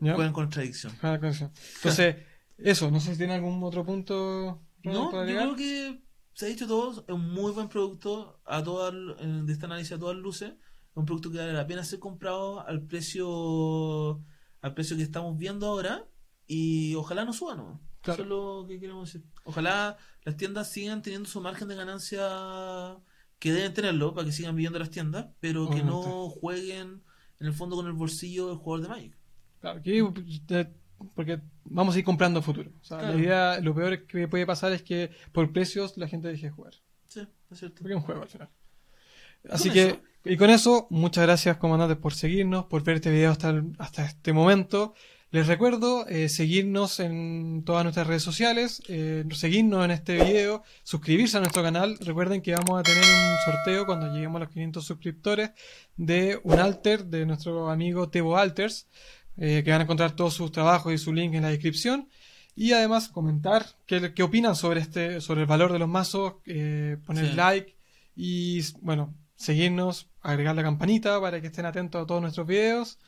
¿Ya? 0.03 0.33
Con 0.33 0.51
tradición. 0.51 0.93
Juega 1.01 1.21
con 1.21 1.29
eso. 1.29 1.51
Entonces, 1.77 2.17
eso, 2.59 2.91
no 2.91 2.99
sé 2.99 3.13
si 3.13 3.19
tiene 3.19 3.35
algún 3.35 3.63
otro 3.63 3.85
punto 3.85 4.61
No, 4.83 5.11
para 5.11 5.27
yo 5.31 5.37
creo 5.37 5.57
que 5.57 6.03
se 6.35 6.47
ha 6.47 6.49
dicho 6.49 6.67
todo. 6.67 7.05
Es 7.07 7.15
un 7.15 7.33
muy 7.33 7.53
buen 7.53 7.69
producto 7.69 8.41
a 8.45 8.63
todas, 8.65 8.93
eh, 8.93 9.43
de 9.45 9.53
este 9.53 9.67
análisis 9.67 9.93
a 9.93 9.99
todas 9.99 10.17
luces. 10.17 10.55
un 10.95 11.07
producto 11.07 11.31
que 11.31 11.39
vale 11.39 11.53
la 11.53 11.67
pena 11.67 11.85
ser 11.85 12.01
comprado 12.01 12.67
al 12.67 12.83
precio 12.83 14.23
al 14.61 14.75
precio 14.75 14.97
que 14.97 15.03
estamos 15.03 15.37
viendo 15.39 15.67
ahora 15.67 16.07
y 16.47 16.95
ojalá 16.95 17.25
no 17.25 17.33
suba, 17.33 17.55
¿no? 17.55 17.81
Eso 18.03 18.23
es 18.23 18.29
lo 18.29 18.65
que 18.69 18.81
queremos 18.81 19.13
decir. 19.13 19.27
Ojalá 19.45 19.97
las 20.25 20.37
tiendas 20.37 20.71
sigan 20.71 21.03
teniendo 21.03 21.29
su 21.29 21.41
margen 21.41 21.69
de 21.69 21.77
ganancia 21.77 22.97
que 23.39 23.53
deben 23.53 23.75
tenerlo 23.75 24.15
para 24.15 24.27
que 24.27 24.33
sigan 24.33 24.57
viviendo 24.57 24.79
las 24.79 24.91
tiendas, 24.91 25.27
pero 25.41 25.71
que 25.71 25.83
no 25.83 26.29
jueguen 26.29 27.03
en 27.41 27.47
el 27.47 27.53
fondo 27.53 27.77
con 27.77 27.87
el 27.87 27.93
bolsillo 27.93 28.49
del 28.49 28.57
jugador 28.57 28.83
de 28.83 28.89
Magic. 28.89 29.22
Claro, 29.63 29.81
porque 31.15 31.41
vamos 31.65 31.95
a 31.95 31.99
ir 31.99 32.05
comprando 32.05 32.43
futuro. 32.43 32.71
O 32.81 32.85
sea, 32.85 33.01
la 33.01 33.17
idea, 33.17 33.61
lo 33.61 33.75
peor 33.75 34.07
que 34.07 34.29
puede 34.29 34.45
pasar 34.45 34.73
es 34.73 34.83
que 34.83 35.11
por 35.33 35.53
precios 35.53 35.97
la 35.97 36.09
gente 36.09 36.29
deje 36.29 36.47
de 36.47 36.53
jugar. 36.53 36.75
Sí, 37.09 37.27
es 37.51 37.59
cierto. 37.59 37.79
Porque 37.81 37.95
es 37.95 37.97
un 37.97 38.03
juego 38.03 38.23
al 38.23 38.29
final. 38.29 38.51
Así 39.51 39.71
que, 39.71 40.01
y 40.25 40.37
con 40.37 40.51
eso, 40.51 40.87
muchas 40.91 41.25
gracias, 41.25 41.57
comandantes, 41.57 41.97
por 41.97 42.15
seguirnos, 42.15 42.67
por 42.67 42.85
ver 42.85 42.97
este 42.97 43.11
video 43.11 43.31
hasta, 43.31 43.63
hasta 43.79 44.05
este 44.05 44.33
momento. 44.33 44.95
Les 45.33 45.47
recuerdo 45.47 46.07
eh, 46.09 46.29
seguirnos 46.29 47.01
en 47.01 47.63
todas 47.65 47.85
nuestras 47.85 48.07
redes 48.07 48.23
sociales, 48.23 48.83
eh, 48.89 49.25
seguirnos 49.33 49.83
en 49.83 49.91
este 49.91 50.23
video, 50.23 50.63
suscribirse 50.83 51.39
a 51.39 51.41
nuestro 51.41 51.63
canal. 51.63 51.97
Recuerden 52.01 52.43
que 52.43 52.53
vamos 52.53 52.79
a 52.79 52.83
tener 52.83 53.03
un 53.03 53.53
sorteo 53.53 53.87
cuando 53.87 54.13
lleguemos 54.13 54.37
a 54.37 54.45
los 54.45 54.53
500 54.53 54.85
suscriptores 54.85 55.53
de 55.97 56.39
un 56.43 56.59
alter 56.59 57.07
de 57.07 57.25
nuestro 57.25 57.71
amigo 57.71 58.11
Tebo 58.11 58.37
Alters, 58.37 58.89
eh, 59.37 59.63
que 59.65 59.71
van 59.71 59.81
a 59.81 59.85
encontrar 59.85 60.17
todos 60.17 60.35
sus 60.35 60.53
trabajos 60.53 60.93
y 60.93 60.99
su 60.99 61.13
link 61.13 61.35
en 61.35 61.43
la 61.43 61.51
descripción. 61.51 62.09
Y 62.55 62.73
además 62.73 63.09
comentar 63.09 63.65
qué, 63.87 64.13
qué 64.15 64.23
opinan 64.23 64.55
sobre 64.57 64.81
este, 64.81 65.21
sobre 65.21 65.43
el 65.43 65.47
valor 65.47 65.73
de 65.73 65.79
los 65.79 65.89
mazos, 65.89 66.35
poner 67.07 67.35
like 67.35 67.77
y 68.15 68.61
bueno, 68.81 69.15
seguirnos, 69.37 70.09
agregar 70.21 70.55
la 70.55 70.63
campanita 70.63 71.21
para 71.21 71.41
que 71.41 71.49
estén 71.49 71.67
atentos 71.67 72.03
a 72.03 72.07
todos 72.07 72.21
nuestros 72.21 72.47
videos. 72.47 72.99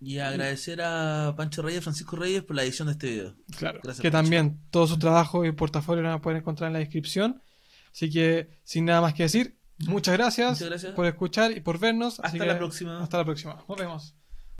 Y 0.00 0.18
agradecer 0.18 0.82
a 0.82 1.34
Pancho 1.36 1.62
Reyes, 1.62 1.82
Francisco 1.82 2.16
Reyes, 2.16 2.42
por 2.42 2.54
la 2.54 2.64
edición 2.64 2.88
de 2.88 2.92
este 2.92 3.10
video. 3.10 3.34
Claro, 3.56 3.80
que 4.00 4.10
también 4.10 4.60
todos 4.70 4.90
sus 4.90 4.98
trabajos 4.98 5.46
y 5.46 5.52
portafolio 5.52 6.04
van 6.04 6.12
a 6.12 6.20
poder 6.20 6.38
encontrar 6.38 6.68
en 6.68 6.74
la 6.74 6.80
descripción. 6.80 7.40
Así 7.92 8.10
que, 8.10 8.50
sin 8.62 8.84
nada 8.84 9.00
más 9.00 9.14
que 9.14 9.22
decir, 9.22 9.56
muchas 9.86 10.14
gracias, 10.14 10.62
por 10.94 11.06
escuchar 11.06 11.52
y 11.52 11.60
por 11.60 11.78
vernos. 11.78 12.20
Hasta 12.20 12.44
la 12.44 12.58
próxima. 12.58 13.02
Hasta 13.02 13.18
la 13.18 13.24
próxima. 13.24 13.64
Nos 13.66 13.78
vemos. 13.78 14.14